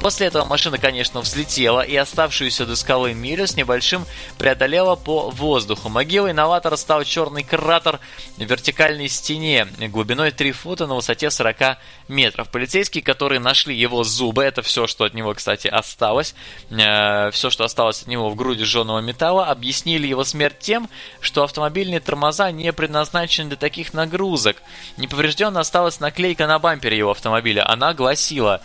После 0.00 0.28
этого 0.28 0.44
машина, 0.44 0.78
конечно, 0.78 1.20
взлетела 1.20 1.82
и 1.82 1.94
оставшуюся 1.94 2.66
до 2.66 2.76
скалы 2.76 3.14
милю 3.14 3.46
с 3.46 3.56
небольшим 3.56 4.06
преодолела 4.38 4.96
по 4.96 5.30
воздуху. 5.30 5.88
Могилой 5.88 6.32
новатора 6.32 6.76
стал 6.76 7.04
черный 7.04 7.44
кратер 7.44 8.00
в 8.36 8.40
вертикальной 8.40 9.08
стене 9.08 9.68
глубиной 9.78 10.30
3 10.30 10.52
фута 10.52 10.86
на 10.86 10.94
высоте 10.94 11.30
40 11.30 11.78
метров. 12.08 12.48
Полицейские, 12.48 13.02
которые 13.02 13.40
нашли 13.40 13.76
его 13.76 14.04
зубы, 14.16 14.42
это 14.42 14.62
все, 14.62 14.86
что 14.86 15.04
от 15.04 15.14
него, 15.14 15.34
кстати, 15.34 15.68
осталось, 15.68 16.34
э, 16.70 17.30
все, 17.30 17.50
что 17.50 17.64
осталось 17.64 18.02
от 18.02 18.08
него 18.08 18.28
в 18.30 18.34
груди 18.34 18.64
жженого 18.64 19.00
металла, 19.00 19.46
объяснили 19.46 20.06
его 20.06 20.24
смерть 20.24 20.58
тем, 20.58 20.88
что 21.20 21.44
автомобильные 21.44 22.00
тормоза 22.00 22.50
не 22.50 22.72
предназначены 22.72 23.50
для 23.50 23.56
таких 23.56 23.94
нагрузок. 23.94 24.56
Неповрежденно 24.96 25.60
осталась 25.60 26.00
наклейка 26.00 26.46
на 26.46 26.58
бампере 26.58 26.96
его 26.98 27.10
автомобиля. 27.10 27.68
Она 27.70 27.94
гласила 27.94 28.62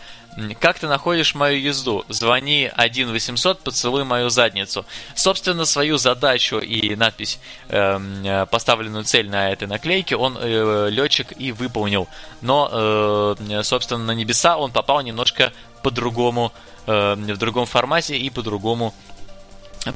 как 0.60 0.80
ты 0.80 0.88
находишь 0.88 1.36
мою 1.36 1.60
езду? 1.60 2.06
Звони 2.08 2.72
1 2.74 3.12
800, 3.12 3.60
поцелуй 3.60 4.04
мою 4.04 4.30
задницу. 4.30 4.86
Собственно, 5.16 5.66
свою 5.66 5.98
задачу 5.98 6.60
и 6.60 6.96
надпись, 6.96 7.40
эм, 7.70 8.24
э, 8.26 8.46
поставленную 8.46 9.04
цель 9.04 9.30
на 9.30 9.52
этой 9.52 9.68
наклейке, 9.68 10.16
он, 10.16 10.38
э, 10.40 10.90
летчик, 10.90 11.34
и 11.38 11.52
выполнил. 11.52 12.08
Но, 12.42 12.70
э, 12.72 13.62
собственно, 13.64 14.04
на 14.04 14.12
небеса 14.12 14.58
он 14.58 14.72
попал 14.72 15.02
немножко 15.02 15.52
по-другому, 15.84 16.54
э, 16.88 17.16
в 17.16 17.38
другом 17.38 17.66
формате 17.66 18.18
и 18.18 18.30
по-другому 18.30 18.94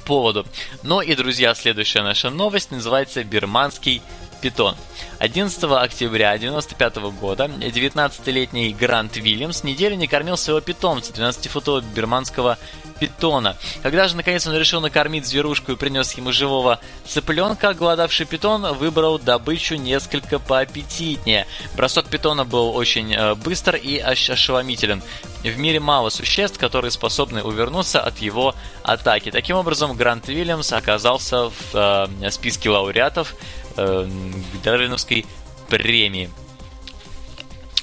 поводу. 0.05 0.45
Ну 0.83 1.01
и, 1.01 1.15
друзья, 1.15 1.53
следующая 1.53 2.01
наша 2.01 2.29
новость 2.29 2.71
называется 2.71 3.23
«Бирманский 3.23 4.01
питон». 4.45 4.75
11 5.17 5.63
октября 5.63 6.33
1995 6.33 6.95
года 7.19 7.45
19-летний 7.45 8.73
Грант 8.73 9.17
Вильямс 9.17 9.63
неделю 9.63 9.95
не 9.95 10.07
кормил 10.07 10.37
своего 10.37 10.61
питомца, 10.61 11.11
12-футового 11.13 11.83
бирманского 11.95 12.59
питона. 12.99 13.57
Когда 13.81 14.07
же 14.07 14.15
наконец 14.15 14.45
он 14.45 14.55
решил 14.55 14.81
накормить 14.81 15.25
зверушку 15.25 15.71
и 15.71 15.75
принес 15.75 16.13
ему 16.13 16.31
живого 16.31 16.79
цыпленка, 17.05 17.73
голодавший 17.73 18.25
питон 18.25 18.73
выбрал 18.75 19.17
добычу 19.17 19.75
несколько 19.75 20.37
поаппетитнее. 20.37 21.47
Бросок 21.75 22.07
питона 22.07 22.45
был 22.45 22.75
очень 22.75 23.13
э, 23.13 23.35
быстр 23.35 23.75
и 23.75 23.97
ошеломителен. 23.97 25.01
В 25.43 25.57
мире 25.57 25.79
мало 25.79 26.09
существ, 26.09 26.57
которые 26.57 26.91
способны 26.91 27.43
увернуться 27.43 27.99
от 27.99 28.17
его 28.19 28.55
атаки. 28.83 29.31
Таким 29.31 29.57
образом, 29.57 29.95
Грант 29.95 30.27
Вильямс 30.27 30.71
оказался 30.71 31.49
в 31.49 31.53
э, 31.73 32.31
списке 32.31 32.69
лауреатов 32.69 33.35
э, 33.77 34.07
Дарвиновской 34.63 35.25
премии. 35.69 36.29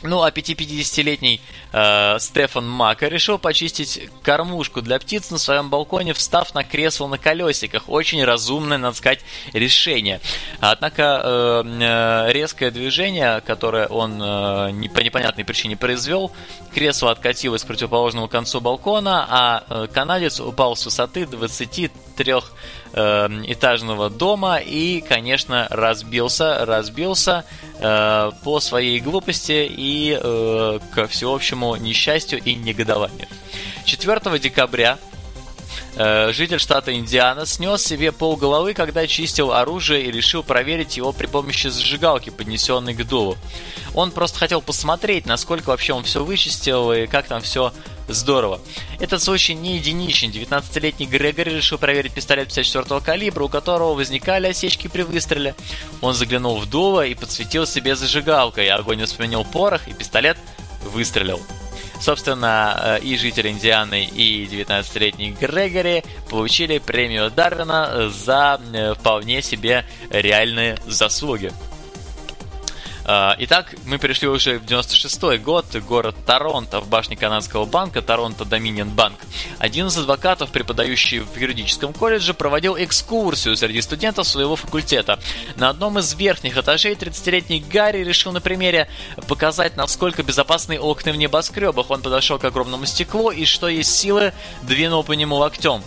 Ну, 0.02 0.22
а 0.22 0.30
5-50-летний 0.30 1.40
э, 1.72 2.16
Стефан 2.18 2.68
Мака 2.68 3.06
решил 3.06 3.38
почистить 3.38 4.08
кормушку 4.22 4.82
для 4.82 4.98
птиц 4.98 5.30
на 5.30 5.38
своем 5.38 5.70
балконе, 5.70 6.12
встав 6.12 6.54
на 6.54 6.64
кресло 6.64 7.06
на 7.06 7.18
колесиках. 7.18 7.88
Очень 7.88 8.24
разумное, 8.24 8.78
надо 8.78 8.96
сказать, 8.96 9.20
решение. 9.52 10.20
Однако 10.60 11.20
э, 11.22 11.64
э, 11.64 12.32
резкое 12.32 12.72
движение, 12.72 13.40
которое 13.46 13.86
он 13.86 14.20
э, 14.20 14.70
не, 14.72 14.88
по 14.88 15.00
непонятной 15.00 15.44
причине 15.44 15.76
произвел, 15.76 16.32
кресло 16.74 17.12
откатилось 17.12 17.62
к 17.62 17.68
противоположному 17.68 18.26
концу 18.26 18.60
балкона, 18.60 19.26
а 19.28 19.64
э, 19.68 19.86
канадец 19.92 20.40
упал 20.40 20.74
с 20.74 20.84
высоты 20.84 21.26
23 21.26 22.34
э, 22.92 23.28
этажного 23.46 24.10
дома 24.10 24.58
и, 24.58 25.00
конечно, 25.00 25.66
разбился, 25.70 26.64
разбился 26.64 27.44
э, 27.78 28.30
по 28.44 28.60
своей 28.60 29.00
глупости 29.00 29.66
и 29.68 30.18
э, 30.20 30.78
к 30.94 31.06
всеобщему 31.08 31.76
несчастью 31.76 32.40
и 32.42 32.54
негодованию. 32.54 33.28
4 33.84 34.38
декабря 34.38 34.98
житель 35.94 36.58
штата 36.58 36.94
Индиана 36.94 37.46
снес 37.46 37.84
себе 37.84 38.12
полголовы, 38.12 38.74
когда 38.74 39.06
чистил 39.06 39.52
оружие 39.52 40.04
и 40.04 40.10
решил 40.10 40.42
проверить 40.42 40.96
его 40.96 41.12
при 41.12 41.26
помощи 41.26 41.68
зажигалки, 41.68 42.30
поднесенной 42.30 42.94
к 42.94 43.04
дулу. 43.04 43.36
Он 43.94 44.10
просто 44.10 44.38
хотел 44.38 44.62
посмотреть, 44.62 45.26
насколько 45.26 45.68
вообще 45.68 45.92
он 45.92 46.04
все 46.04 46.24
вычистил 46.24 46.92
и 46.92 47.06
как 47.06 47.26
там 47.26 47.42
все 47.42 47.72
здорово. 48.08 48.60
Этот 49.00 49.22
случай 49.22 49.54
не 49.54 49.76
единичен. 49.76 50.30
19-летний 50.30 51.06
Грегори 51.06 51.54
решил 51.54 51.78
проверить 51.78 52.12
пистолет 52.12 52.48
54-го 52.48 53.00
калибра, 53.00 53.44
у 53.44 53.48
которого 53.48 53.94
возникали 53.94 54.48
осечки 54.48 54.88
при 54.88 55.02
выстреле. 55.02 55.54
Он 56.00 56.14
заглянул 56.14 56.58
в 56.58 56.68
дуло 56.68 57.06
и 57.06 57.14
подсветил 57.14 57.66
себе 57.66 57.94
зажигалкой. 57.94 58.68
Огонь 58.68 59.00
воспринял 59.00 59.44
порох, 59.44 59.86
и 59.88 59.92
пистолет 59.92 60.38
выстрелил. 60.84 61.40
Собственно, 62.02 62.98
э, 62.98 62.98
и 62.98 63.16
житель 63.16 63.46
Индианы, 63.46 64.04
и 64.04 64.44
19-летний 64.46 65.30
Грегори 65.30 66.02
получили 66.28 66.78
премию 66.78 67.30
Дарвина 67.30 68.10
за 68.10 68.60
э, 68.72 68.94
вполне 68.94 69.40
себе 69.40 69.84
реальные 70.10 70.78
заслуги. 70.84 71.52
А, 73.04 73.34
итак, 73.38 73.74
мы 73.84 73.98
пришли 73.98 74.28
уже 74.28 74.58
в 74.58 74.66
96 74.66 75.40
год, 75.40 75.66
город 75.88 76.14
Торонто, 76.24 76.80
в 76.80 76.88
башне 76.88 77.16
канадского 77.16 77.64
банка, 77.64 78.00
Торонто 78.00 78.44
Доминион 78.44 78.90
Банк. 78.90 79.18
Один 79.58 79.88
из 79.88 79.96
адвокатов, 79.96 80.50
преподающий 80.50 81.18
в 81.18 81.36
юридическом 81.36 81.92
колледже, 81.92 82.32
проводил 82.32 82.76
экскурсию 82.78 83.56
среди 83.56 83.80
студентов 83.80 84.28
своего 84.28 84.54
факультета. 84.54 85.18
На 85.56 85.70
одном 85.70 85.98
из 85.98 86.14
верхних 86.14 86.56
этажей 86.56 86.94
30-летний 86.94 87.60
Гарри 87.60 88.04
решил 88.04 88.30
на 88.30 88.40
примере 88.40 88.88
показать, 89.26 89.76
насколько 89.76 90.22
безопасны 90.22 90.78
окна 90.78 91.12
в 91.12 91.16
небоскребах. 91.16 91.90
Он 91.90 92.02
подошел 92.02 92.38
к 92.38 92.44
огромному 92.44 92.86
стеклу 92.86 93.30
и, 93.30 93.44
что 93.44 93.68
есть 93.68 93.96
силы, 93.96 94.32
двинул 94.62 95.02
по 95.02 95.12
нему 95.12 95.36
локтем. 95.36 95.82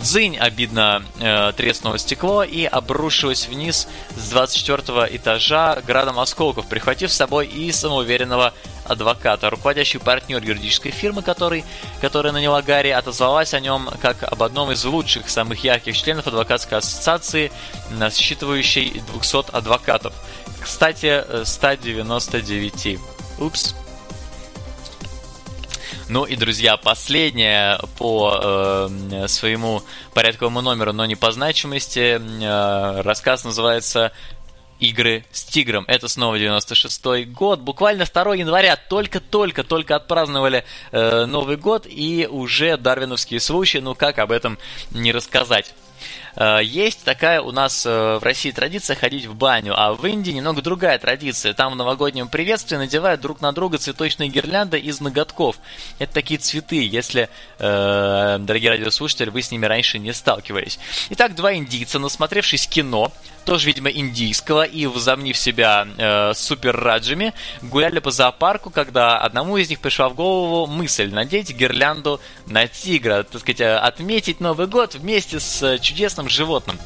Дзынь 0.00 0.38
обидно 0.38 1.02
э, 1.18 1.52
треснуло 1.56 1.98
стекло 1.98 2.44
и 2.44 2.64
обрушилось 2.64 3.48
вниз 3.48 3.88
с 4.16 4.30
24 4.30 5.08
этажа 5.16 5.82
градом 5.86 6.20
осколков, 6.20 6.66
прихватив 6.66 7.12
с 7.12 7.16
собой 7.16 7.48
и 7.48 7.72
самоуверенного 7.72 8.54
адвоката. 8.84 9.50
Руководящий 9.50 9.98
партнер 9.98 10.42
юридической 10.42 10.92
фирмы, 10.92 11.22
который, 11.22 11.64
которая 12.00 12.32
наняла 12.32 12.62
Гарри, 12.62 12.90
отозвалась 12.90 13.54
о 13.54 13.60
нем 13.60 13.90
как 14.00 14.22
об 14.22 14.42
одном 14.42 14.70
из 14.70 14.84
лучших, 14.84 15.28
самых 15.28 15.64
ярких 15.64 15.96
членов 15.96 16.28
адвокатской 16.28 16.78
ассоциации, 16.78 17.50
насчитывающей 17.90 19.02
200 19.12 19.50
адвокатов. 19.50 20.14
Кстати, 20.60 21.24
199. 21.44 22.86
Э, 22.86 22.98
Упс. 23.38 23.74
Ну 26.08 26.24
и, 26.24 26.36
друзья, 26.36 26.78
последнее 26.78 27.78
по 27.98 28.40
э, 28.42 29.28
своему 29.28 29.82
порядковому 30.14 30.62
номеру, 30.62 30.94
но 30.94 31.04
не 31.04 31.16
по 31.16 31.32
значимости. 31.32 32.18
Э, 32.18 33.02
рассказ 33.02 33.44
называется 33.44 34.12
игры 34.80 35.26
с 35.32 35.44
тигром. 35.44 35.84
Это 35.86 36.08
снова 36.08 36.38
96-й 36.38 37.24
год. 37.24 37.60
Буквально 37.60 38.06
2 38.06 38.36
января 38.36 38.76
только-только-только 38.76 39.96
отпраздновали 39.96 40.64
э, 40.92 41.26
Новый 41.26 41.58
год 41.58 41.86
и 41.86 42.26
уже 42.30 42.78
дарвиновские 42.78 43.40
случаи. 43.40 43.78
Ну 43.78 43.94
как 43.94 44.18
об 44.18 44.32
этом 44.32 44.58
не 44.90 45.12
рассказать? 45.12 45.74
Э, 46.38 46.60
есть 46.62 47.04
такая 47.04 47.40
у 47.40 47.50
нас 47.50 47.84
э, 47.84 48.18
в 48.18 48.22
России 48.22 48.52
традиция 48.52 48.94
ходить 48.94 49.26
в 49.26 49.34
баню, 49.34 49.74
а 49.76 49.92
в 49.94 50.06
Индии 50.06 50.30
немного 50.30 50.62
другая 50.62 50.98
традиция. 50.98 51.52
Там 51.52 51.72
в 51.72 51.76
новогоднем 51.76 52.28
приветствии 52.28 52.76
надевают 52.76 53.20
друг 53.20 53.40
на 53.40 53.52
друга 53.52 53.78
цветочные 53.78 54.28
гирлянды 54.28 54.78
из 54.78 55.00
ноготков. 55.00 55.58
Это 55.98 56.14
такие 56.14 56.38
цветы, 56.38 56.86
если, 56.86 57.28
э, 57.58 58.36
дорогие 58.38 58.70
радиослушатели, 58.70 59.30
вы 59.30 59.42
с 59.42 59.50
ними 59.50 59.66
раньше 59.66 59.98
не 59.98 60.12
сталкивались. 60.12 60.78
Итак, 61.10 61.34
два 61.34 61.54
индийца, 61.54 61.98
насмотревшись 61.98 62.68
кино, 62.68 63.12
тоже, 63.44 63.66
видимо, 63.66 63.88
индийского, 63.88 64.62
и 64.62 64.86
возомнив 64.86 65.36
себя 65.36 65.88
э, 65.96 66.34
супер-раджами, 66.34 67.32
гуляли 67.62 67.98
по 67.98 68.10
зоопарку, 68.10 68.68
когда 68.68 69.16
одному 69.16 69.56
из 69.56 69.70
них 69.70 69.80
пришла 69.80 70.10
в 70.10 70.14
голову 70.14 70.66
мысль 70.66 71.10
надеть 71.10 71.56
гирлянду 71.56 72.20
на 72.46 72.68
тигра, 72.68 73.22
так 73.22 73.40
сказать, 73.40 73.62
отметить 73.62 74.40
Новый 74.40 74.66
год 74.66 74.94
вместе 74.94 75.40
с 75.40 75.78
чудесным 75.78 76.27
животным. 76.28 76.78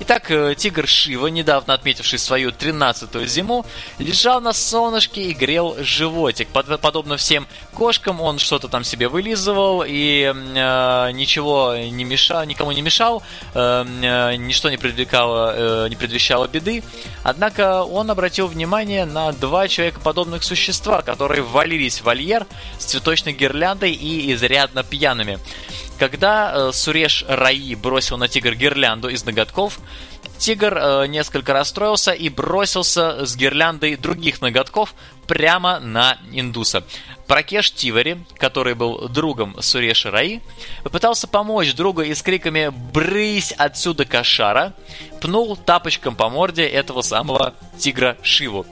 Итак, 0.00 0.30
э, 0.30 0.54
тигр 0.56 0.86
Шива, 0.86 1.26
недавно 1.28 1.74
отметивший 1.74 2.18
свою 2.18 2.50
13-ю 2.50 3.26
зиму, 3.26 3.66
лежал 3.98 4.40
на 4.40 4.52
солнышке 4.52 5.22
и 5.22 5.32
грел 5.32 5.76
животик. 5.80 6.48
Под, 6.48 6.80
подобно 6.80 7.16
всем 7.16 7.46
кошкам, 7.74 8.20
он 8.20 8.38
что-то 8.38 8.68
там 8.68 8.84
себе 8.84 9.08
вылизывал 9.08 9.84
и 9.86 10.32
э, 10.34 11.10
ничего 11.12 11.74
не 11.76 12.04
мешал, 12.04 12.44
никому 12.44 12.72
не 12.72 12.82
мешал, 12.82 13.22
э, 13.54 13.84
э, 14.02 14.36
ничто 14.36 14.70
не 14.70 14.76
привлекало, 14.76 15.54
э, 15.56 15.88
не 15.88 15.96
предвещало 15.96 16.46
беды. 16.46 16.82
Однако 17.22 17.82
он 17.82 18.10
обратил 18.10 18.46
внимание 18.46 19.04
на 19.04 19.32
два 19.32 19.68
человекоподобных 19.68 20.42
существа, 20.42 21.02
которые 21.02 21.42
ввалились 21.42 22.00
в 22.00 22.04
вольер 22.04 22.46
с 22.78 22.84
цветочной 22.86 23.32
гирляндой 23.32 23.92
и 23.92 24.32
изрядно 24.32 24.82
пьяными. 24.82 25.38
Когда 26.02 26.52
э, 26.52 26.72
Суреш 26.72 27.24
Раи 27.28 27.76
бросил 27.76 28.16
на 28.16 28.26
тигр 28.26 28.56
гирлянду 28.56 29.08
из 29.08 29.24
ноготков, 29.24 29.78
тигр 30.36 30.76
э, 30.76 31.06
несколько 31.06 31.52
расстроился 31.52 32.10
и 32.10 32.28
бросился 32.28 33.24
с 33.24 33.36
гирляндой 33.36 33.94
других 33.94 34.40
ноготков 34.40 34.96
прямо 35.28 35.78
на 35.78 36.18
индуса. 36.32 36.82
Пракеш 37.28 37.70
Тивари, 37.70 38.18
который 38.36 38.74
был 38.74 39.08
другом 39.10 39.54
Суреши 39.62 40.10
Раи, 40.10 40.40
попытался 40.82 41.28
помочь 41.28 41.72
другу 41.72 42.02
и 42.02 42.14
с 42.14 42.22
криками 42.22 42.72
«Брысь 42.92 43.52
отсюда, 43.52 44.04
кошара!» 44.04 44.74
пнул 45.20 45.56
тапочком 45.56 46.16
по 46.16 46.28
морде 46.28 46.66
этого 46.66 47.02
самого 47.02 47.54
тигра 47.78 48.16
Шиву. 48.24 48.66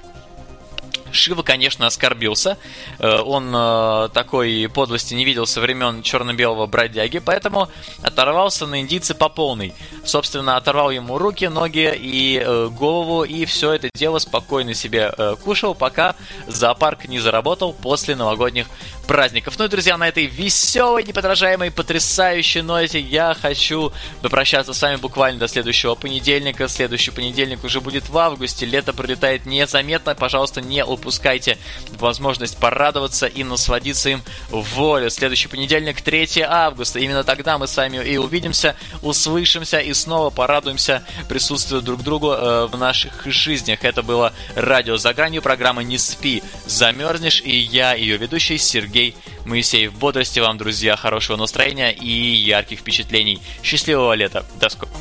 Шива, 1.12 1.42
конечно, 1.42 1.86
оскорбился. 1.86 2.58
Э, 2.98 3.18
он 3.20 3.52
э, 3.54 4.08
такой 4.12 4.68
подлости 4.72 5.14
не 5.14 5.24
видел 5.24 5.46
со 5.46 5.61
времен 5.61 6.02
черно-белого 6.02 6.66
бродяги, 6.66 7.18
поэтому 7.18 7.68
оторвался 8.02 8.66
на 8.66 8.80
индийце 8.80 9.14
по 9.14 9.28
полной. 9.28 9.74
Собственно, 10.04 10.56
оторвал 10.56 10.90
ему 10.90 11.18
руки, 11.18 11.46
ноги 11.46 11.92
и 11.94 12.42
э, 12.44 12.68
голову, 12.68 13.24
и 13.24 13.44
все 13.44 13.72
это 13.72 13.88
дело 13.94 14.18
спокойно 14.18 14.74
себе 14.74 15.12
кушал, 15.44 15.74
пока 15.74 16.14
зоопарк 16.46 17.06
не 17.06 17.18
заработал 17.18 17.72
после 17.72 18.16
новогодних 18.16 18.66
праздников. 19.11 19.58
Ну 19.58 19.64
и, 19.64 19.68
друзья, 19.68 19.96
на 19.96 20.06
этой 20.06 20.26
веселой, 20.26 21.02
неподражаемой, 21.02 21.72
потрясающей 21.72 22.62
ноте 22.62 23.00
я 23.00 23.34
хочу 23.34 23.92
попрощаться 24.22 24.72
с 24.72 24.80
вами 24.80 24.96
буквально 24.96 25.40
до 25.40 25.48
следующего 25.48 25.96
понедельника. 25.96 26.68
Следующий 26.68 27.11
понедельник 27.11 27.64
уже 27.64 27.80
будет 27.80 28.08
в 28.08 28.16
августе. 28.16 28.66
Лето 28.66 28.92
пролетает 28.92 29.46
незаметно. 29.46 30.14
Пожалуйста, 30.14 30.61
не 30.61 30.84
упускайте 31.01 31.59
возможность 31.98 32.57
порадоваться 32.59 33.26
и 33.26 33.42
насладиться 33.42 34.11
им 34.11 34.22
в 34.51 34.62
волю. 34.74 35.11
Следующий 35.11 35.48
понедельник, 35.48 36.01
3 36.01 36.42
августа. 36.46 36.98
Именно 36.98 37.24
тогда 37.24 37.59
мы 37.59 37.66
с 37.66 37.76
вами 37.76 37.96
и 37.96 38.16
увидимся, 38.16 38.76
услышимся 39.03 39.78
и 39.78 39.92
снова 39.94 40.30
порадуемся 40.30 41.03
присутствию 41.28 41.82
друг 41.82 42.03
другу 42.03 42.32
э, 42.32 42.66
в 42.66 42.76
наших 42.76 43.26
жизнях. 43.26 43.84
Это 43.84 44.03
было 44.03 44.32
радио 44.55 44.96
за 44.96 45.12
гранью, 45.14 45.42
программа 45.42 45.82
«Не 45.82 45.98
спи, 45.98 46.42
замерзнешь» 46.66 47.42
и 47.44 47.57
я, 47.57 47.94
ее 47.94 48.16
ведущий 48.16 48.59
Сергей 48.59 49.16
Моисеев. 49.44 49.92
Бодрости 49.94 50.38
вам, 50.40 50.59
друзья, 50.59 50.96
хорошего 50.96 51.36
настроения 51.36 51.92
и 51.92 52.11
ярких 52.11 52.80
впечатлений. 52.80 53.40
Счастливого 53.62 54.12
лета. 54.12 54.44
До 54.61 54.68
скорого. 54.68 54.94